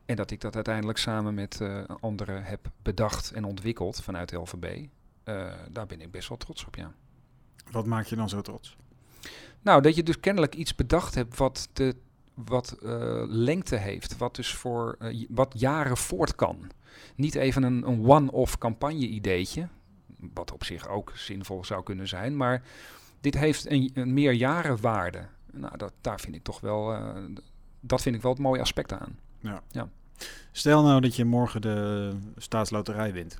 En 0.04 0.16
dat 0.16 0.30
ik 0.30 0.40
dat 0.40 0.54
uiteindelijk 0.54 0.98
samen 0.98 1.34
met 1.34 1.60
eh, 1.60 1.82
anderen 2.00 2.44
heb 2.44 2.70
bedacht 2.82 3.32
en 3.32 3.44
ontwikkeld 3.44 4.02
vanuit 4.02 4.32
LVB. 4.32 4.86
Eh, 5.24 5.52
daar 5.70 5.86
ben 5.86 6.00
ik 6.00 6.10
best 6.10 6.28
wel 6.28 6.38
trots 6.38 6.64
op, 6.66 6.74
ja. 6.74 6.92
Wat 7.70 7.86
maakt 7.86 8.08
je 8.08 8.16
dan 8.16 8.28
zo 8.28 8.40
trots? 8.40 8.76
Nou, 9.62 9.82
dat 9.82 9.94
je 9.94 10.02
dus 10.02 10.20
kennelijk 10.20 10.54
iets 10.54 10.74
bedacht 10.74 11.14
hebt 11.14 11.36
wat, 11.36 11.68
de, 11.72 11.96
wat 12.34 12.76
eh, 12.82 13.22
lengte 13.26 13.76
heeft, 13.76 14.16
wat 14.16 14.36
dus 14.36 14.54
voor 14.54 14.96
eh, 14.98 15.26
wat 15.28 15.54
jaren 15.56 15.96
voort 15.96 16.34
kan. 16.34 16.70
Niet 17.14 17.34
even 17.34 17.62
een, 17.62 17.88
een 17.88 18.08
one-off 18.08 18.58
campagne-ideetje, 18.58 19.68
wat 20.34 20.52
op 20.52 20.64
zich 20.64 20.88
ook 20.88 21.12
zinvol 21.14 21.64
zou 21.64 21.82
kunnen 21.82 22.08
zijn, 22.08 22.36
maar 22.36 22.62
dit 23.20 23.34
heeft 23.34 23.70
een, 23.70 23.90
een 23.94 24.14
meerjarenwaarde. 24.14 25.26
Nou, 25.52 25.76
dat, 25.76 25.92
daar 26.00 26.20
vind 26.20 26.34
ik 26.34 26.42
toch 26.42 26.60
wel, 26.60 26.92
eh, 26.92 27.16
dat 27.80 28.02
vind 28.02 28.14
ik 28.14 28.22
wel 28.22 28.32
het 28.32 28.40
mooie 28.40 28.60
aspect 28.60 28.92
aan. 28.92 29.18
Stel 30.52 30.82
nou 30.82 31.00
dat 31.00 31.16
je 31.16 31.24
morgen 31.24 31.60
de 31.60 32.12
staatsloterij 32.36 33.12
wint. 33.12 33.36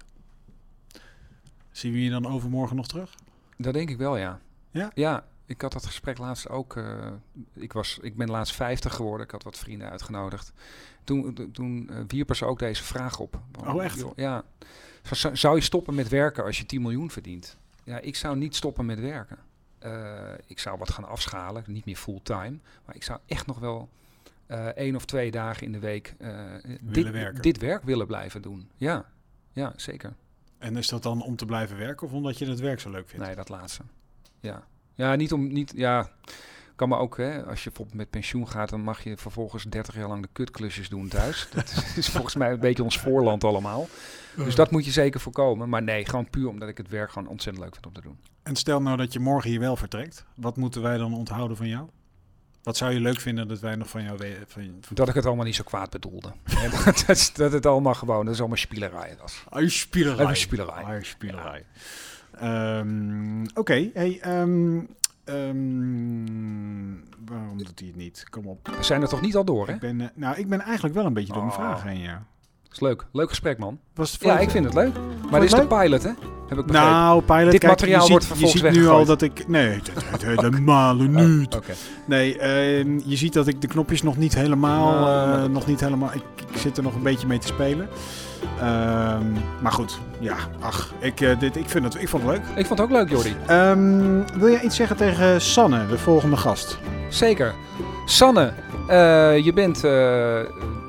Zien 1.71 1.93
we 1.93 2.03
je 2.03 2.11
dan 2.11 2.27
overmorgen 2.27 2.77
nog 2.77 2.87
terug? 2.87 3.15
Dat 3.63 3.73
denk 3.75 3.91
ik 3.91 3.97
wel, 3.99 4.17
ja. 4.17 4.41
Ja? 4.71 4.91
Ja, 4.95 5.25
ik 5.47 5.61
had 5.61 5.73
dat 5.73 5.87
gesprek 5.87 6.19
laatst 6.19 6.49
ook. 6.49 6.77
eh, 6.77 7.07
ik, 7.53 7.73
was, 7.73 7.99
ik 8.03 8.17
ben 8.17 8.31
laatst 8.31 8.55
50 8.55 8.95
geworden. 8.95 9.27
Ik 9.27 9.33
had 9.33 9.43
wat 9.43 9.59
vrienden 9.59 9.91
uitgenodigd. 9.91 10.53
Toen, 11.05 11.35
to- 11.35 11.51
toen 11.51 11.89
eh, 11.91 11.97
wierpen 12.07 12.37
ze 12.37 12.45
ook 12.45 12.59
deze 12.59 12.83
vraag 12.83 13.19
op. 13.19 13.41
Oh, 13.67 13.85
echt? 13.85 13.99
joh, 13.99 14.13
ja. 14.17 14.45
Zou- 15.11 15.37
Zou 15.37 15.57
je 15.57 15.63
stoppen 15.63 15.95
met 15.95 16.09
werken 16.09 16.45
als 16.45 16.59
je 16.59 16.67
10 16.67 16.83
miljoen 16.83 17.11
verdient? 17.11 17.57
Ja, 17.85 17.99
ik 17.99 18.17
zou 18.17 18.37
niet 18.37 18.57
stoppen 18.57 18.87
met 18.87 19.01
werken. 19.01 19.39
Eh, 19.79 20.21
ik 20.47 20.59
zou 20.59 20.79
wat 20.79 20.91
gaan 20.91 21.05
afschalen, 21.09 21.65
niet 21.67 21.85
meer 21.85 21.97
fulltime. 21.97 22.59
Maar 22.87 22.95
ik 22.95 23.03
zou 23.03 23.19
echt 23.27 23.47
nog 23.47 23.59
wel 23.59 23.89
één 24.75 24.97
of 24.97 25.05
twee 25.05 25.31
dagen 25.31 25.67
in 25.67 25.73
de 25.73 25.79
week 25.79 26.15
dit, 26.81 27.11
werken. 27.11 27.43
dit 27.43 27.59
werk 27.59 27.83
willen 27.83 28.07
blijven 28.07 28.43
doen. 28.43 28.71
Ja, 28.77 29.05
ja 29.53 29.73
zeker. 29.77 30.13
En 30.63 30.77
is 30.77 30.89
dat 30.89 31.03
dan 31.03 31.23
om 31.23 31.37
te 31.37 31.45
blijven 31.45 31.77
werken 31.77 32.07
of 32.07 32.13
omdat 32.13 32.39
je 32.39 32.47
het 32.47 32.61
werk 32.61 32.81
zo 32.81 32.91
leuk 32.91 33.09
vindt? 33.09 33.27
Nee, 33.27 33.35
dat 33.35 33.49
laatste. 33.49 33.83
Ja. 34.41 34.65
Ja, 34.95 35.15
niet 35.15 35.33
om 35.33 35.53
niet. 35.53 35.73
Ja. 35.77 36.11
Kan 36.77 36.89
maar 36.89 36.99
ook, 36.99 37.17
hè, 37.17 37.45
als 37.45 37.63
je 37.63 37.69
bijvoorbeeld 37.69 37.97
met 37.97 38.11
pensioen 38.11 38.49
gaat, 38.49 38.69
dan 38.69 38.81
mag 38.81 39.05
je 39.05 39.17
vervolgens 39.17 39.65
30 39.65 39.95
jaar 39.95 40.09
lang 40.09 40.23
de 40.23 40.29
kutklusjes 40.33 40.89
doen 40.89 41.09
thuis. 41.09 41.49
dat 41.55 41.93
is 41.97 42.09
volgens 42.09 42.35
mij 42.35 42.53
een 42.53 42.61
beetje 42.61 42.83
ons 42.83 42.99
voorland 42.99 43.45
allemaal. 43.45 43.89
Dus 44.37 44.55
dat 44.55 44.71
moet 44.71 44.85
je 44.85 44.91
zeker 44.91 45.21
voorkomen. 45.21 45.69
Maar 45.69 45.83
nee, 45.83 46.05
gewoon 46.05 46.31
puur 46.31 46.49
omdat 46.49 46.69
ik 46.69 46.77
het 46.77 46.89
werk 46.89 47.11
gewoon 47.11 47.29
ontzettend 47.29 47.65
leuk 47.65 47.75
vind 47.75 47.87
om 47.87 47.93
te 47.93 48.01
doen. 48.01 48.19
En 48.43 48.57
stel 48.57 48.83
nou 48.83 48.97
dat 48.97 49.13
je 49.13 49.21
morgen 49.21 49.51
hier 49.51 49.61
wel 49.61 49.77
vertrekt. 49.77 50.25
Wat 50.35 50.57
moeten 50.57 50.83
wij 50.83 50.97
dan 50.97 51.15
onthouden 51.15 51.57
van 51.57 51.69
jou? 51.69 51.89
Wat 52.63 52.77
zou 52.77 52.93
je 52.93 53.01
leuk 53.01 53.21
vinden 53.21 53.49
dat 53.49 53.61
wij 53.61 53.77
nog 53.77 53.89
van 53.89 54.03
jou 54.03 54.19
weten? 54.19 54.45
Van. 54.49 54.75
Dat 54.95 55.09
ik 55.09 55.15
het 55.15 55.27
allemaal 55.27 55.45
niet 55.45 55.55
zo 55.55 55.63
kwaad 55.65 55.91
bedoelde. 55.91 56.33
En 56.63 56.71
dat, 56.85 57.05
dat, 57.07 57.31
dat 57.35 57.53
het 57.53 57.67
allemaal 57.67 57.95
gewoon, 57.95 58.25
dat 58.25 58.35
is 58.35 58.41
allemaal 58.41 58.59
spielerij 58.59 59.17
was. 59.21 59.45
Ah, 59.49 59.69
spielerij. 59.69 60.35
Spielerij. 60.35 61.03
Spielerij. 61.03 61.65
Ehm, 62.33 63.45
Oké, 63.55 63.91
hey, 63.95 64.19
ehm, 64.21 64.81
ehm, 65.25 66.95
waarom 67.27 67.59
doet 67.59 67.79
hij 67.79 67.89
het 67.89 67.97
niet? 67.97 68.27
Kom 68.31 68.47
op. 68.47 68.69
We 68.77 68.83
zijn 68.83 69.03
er 69.03 69.09
toch 69.09 69.21
niet 69.21 69.37
al 69.37 69.45
door, 69.45 69.67
hè? 69.67 69.73
Ik 69.75 69.81
ben, 69.81 70.01
eh, 70.01 70.07
nou, 70.15 70.37
ik 70.37 70.49
ben 70.49 70.61
eigenlijk 70.61 70.95
wel 70.95 71.07
een 71.07 71.13
beetje 71.15 71.33
door 71.33 71.45
mijn 71.45 71.57
Oh. 71.59 71.61
vragen 71.65 71.89
heen, 71.91 72.01
ja. 72.01 72.27
Dat 72.73 72.81
is 72.83 72.89
leuk. 72.89 73.05
Leuk 73.13 73.29
gesprek, 73.29 73.59
man. 73.59 73.79
Was 73.95 74.13
het 74.13 74.21
Ja, 74.23 74.39
ik 74.39 74.51
vind 74.51 74.65
het 74.65 74.75
leuk. 74.75 74.95
Maar 75.31 75.41
dit 75.41 75.53
is 75.53 75.59
de 75.59 75.67
pilot, 75.67 76.03
hè? 76.03 76.11
Heb 76.49 76.59
ik 76.59 76.67
begrepen. 76.67 76.91
Nou, 76.91 77.23
pilot, 77.23 77.51
Dit 77.51 77.61
kijk, 77.61 77.73
materiaal 77.73 78.05
je 78.05 78.11
wordt 78.11 78.25
ziet, 78.25 78.39
Je 78.39 78.47
ziet 78.47 78.71
nu 78.71 78.89
al 78.89 79.05
dat 79.05 79.23
ik... 79.23 79.49
Nee, 79.49 79.81
dat 80.11 80.23
helemaal 80.23 80.95
niet. 80.95 81.55
Oké. 81.55 81.73
Nee, 82.05 82.39
ehm, 82.39 83.01
je 83.05 83.17
ziet 83.17 83.33
dat 83.33 83.47
ik 83.47 83.61
de 83.61 83.67
knopjes 83.67 84.03
nog 84.03 84.17
niet 84.17 84.35
helemaal... 84.35 84.93
Nou, 84.93 85.43
eh, 85.43 85.51
nog 85.51 85.67
niet 85.67 85.81
helemaal 85.81 86.11
ik, 86.15 86.23
ik 86.53 86.59
zit 86.59 86.77
er 86.77 86.83
nog 86.83 86.95
een 86.95 87.03
beetje 87.03 87.27
mee 87.27 87.39
te 87.39 87.47
spelen. 87.47 87.89
Ehm, 88.59 89.27
maar 89.61 89.73
goed, 89.73 89.99
ja, 90.21 90.37
ach, 90.61 90.93
ik, 90.99 91.21
eh, 91.21 91.39
dit, 91.39 91.57
ik, 91.57 91.69
vind 91.69 91.85
het, 91.85 92.03
ik 92.03 92.09
vond 92.09 92.23
het 92.23 92.33
leuk. 92.33 92.43
Ik 92.57 92.67
vond 92.67 92.79
het 92.79 92.89
ook 92.89 92.95
leuk, 92.95 93.11
Jordi. 93.11 93.37
Ehm, 93.47 94.39
wil 94.39 94.51
jij 94.51 94.61
iets 94.61 94.77
zeggen 94.77 94.97
tegen 94.97 95.41
Sanne, 95.41 95.87
de 95.87 95.99
volgende 95.99 96.37
gast? 96.37 96.79
Zeker. 97.09 97.55
Sanne, 98.05 98.53
eh, 98.93 99.45
je 99.45 99.53
bent 99.53 99.85
eh, 99.85 100.41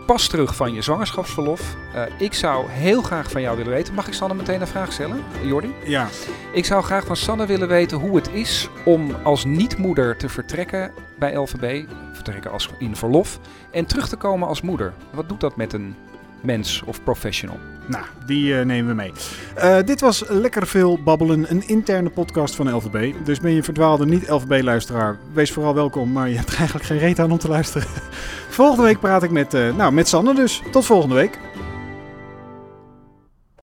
pas 0.05 0.27
terug 0.27 0.55
van 0.55 0.73
je 0.73 0.81
zwangerschapsverlof. 0.81 1.75
Eh, 1.93 2.03
ik 2.17 2.33
zou 2.33 2.69
heel 2.69 3.01
graag 3.01 3.31
van 3.31 3.41
jou 3.41 3.57
willen 3.57 3.71
weten. 3.71 3.93
Mag 3.93 4.07
ik 4.07 4.13
Sanne 4.13 4.35
meteen 4.35 4.61
een 4.61 4.67
vraag 4.67 4.91
stellen, 4.91 5.23
Jordi? 5.43 5.73
Ja, 5.85 6.07
Ik 6.53 6.65
zou 6.65 6.83
graag 6.83 7.05
van 7.05 7.15
Sanne 7.15 7.45
willen 7.45 7.67
weten 7.67 7.97
hoe 7.97 8.15
het 8.15 8.29
is 8.33 8.69
om 8.85 9.15
als 9.23 9.45
niet-moeder 9.45 10.17
te 10.17 10.29
vertrekken 10.29 10.91
bij 11.19 11.35
LVB. 11.35 11.85
Vertrekken 12.13 12.51
als 12.51 12.69
in 12.77 12.95
verlof. 12.95 13.39
En 13.71 13.85
terug 13.85 14.09
te 14.09 14.15
komen 14.15 14.47
als 14.47 14.61
moeder. 14.61 14.93
Wat 15.11 15.29
doet 15.29 15.39
dat 15.39 15.55
met 15.55 15.73
een 15.73 15.95
mens 16.43 16.83
of 16.85 17.03
professional? 17.03 17.59
nou, 17.85 18.03
die 18.25 18.59
eh, 18.59 18.65
nemen 18.65 18.87
we 18.87 18.93
mee. 18.93 19.11
Eh, 19.55 19.77
dit 19.85 20.01
was 20.01 20.23
Lekker 20.27 20.67
Veel 20.67 20.99
Babbelen, 21.03 21.45
een 21.49 21.67
interne 21.67 22.09
podcast 22.09 22.55
van 22.55 22.75
LVB. 22.75 23.13
Dus 23.23 23.39
ben 23.39 23.51
je 23.51 23.63
verdwaalde 23.63 24.05
niet-LVB-luisteraar, 24.05 25.17
wees 25.33 25.51
vooral 25.51 25.73
welkom, 25.73 26.11
maar 26.11 26.29
je 26.29 26.35
hebt 26.35 26.49
er 26.49 26.57
eigenlijk 26.57 26.85
geen 26.85 26.97
reet 26.97 27.19
aan 27.19 27.31
om 27.31 27.37
te 27.37 27.47
luisteren. 27.47 27.87
Volgende 28.49 28.83
week 28.83 28.99
praat 28.99 29.23
ik 29.23 29.31
met, 29.31 29.53
eh, 29.53 29.75
nou, 29.75 29.93
met 29.93 30.07
Sanne 30.07 30.35
dus. 30.35 30.61
Tot 30.71 30.85
volgende 30.85 31.15
week. 31.15 31.39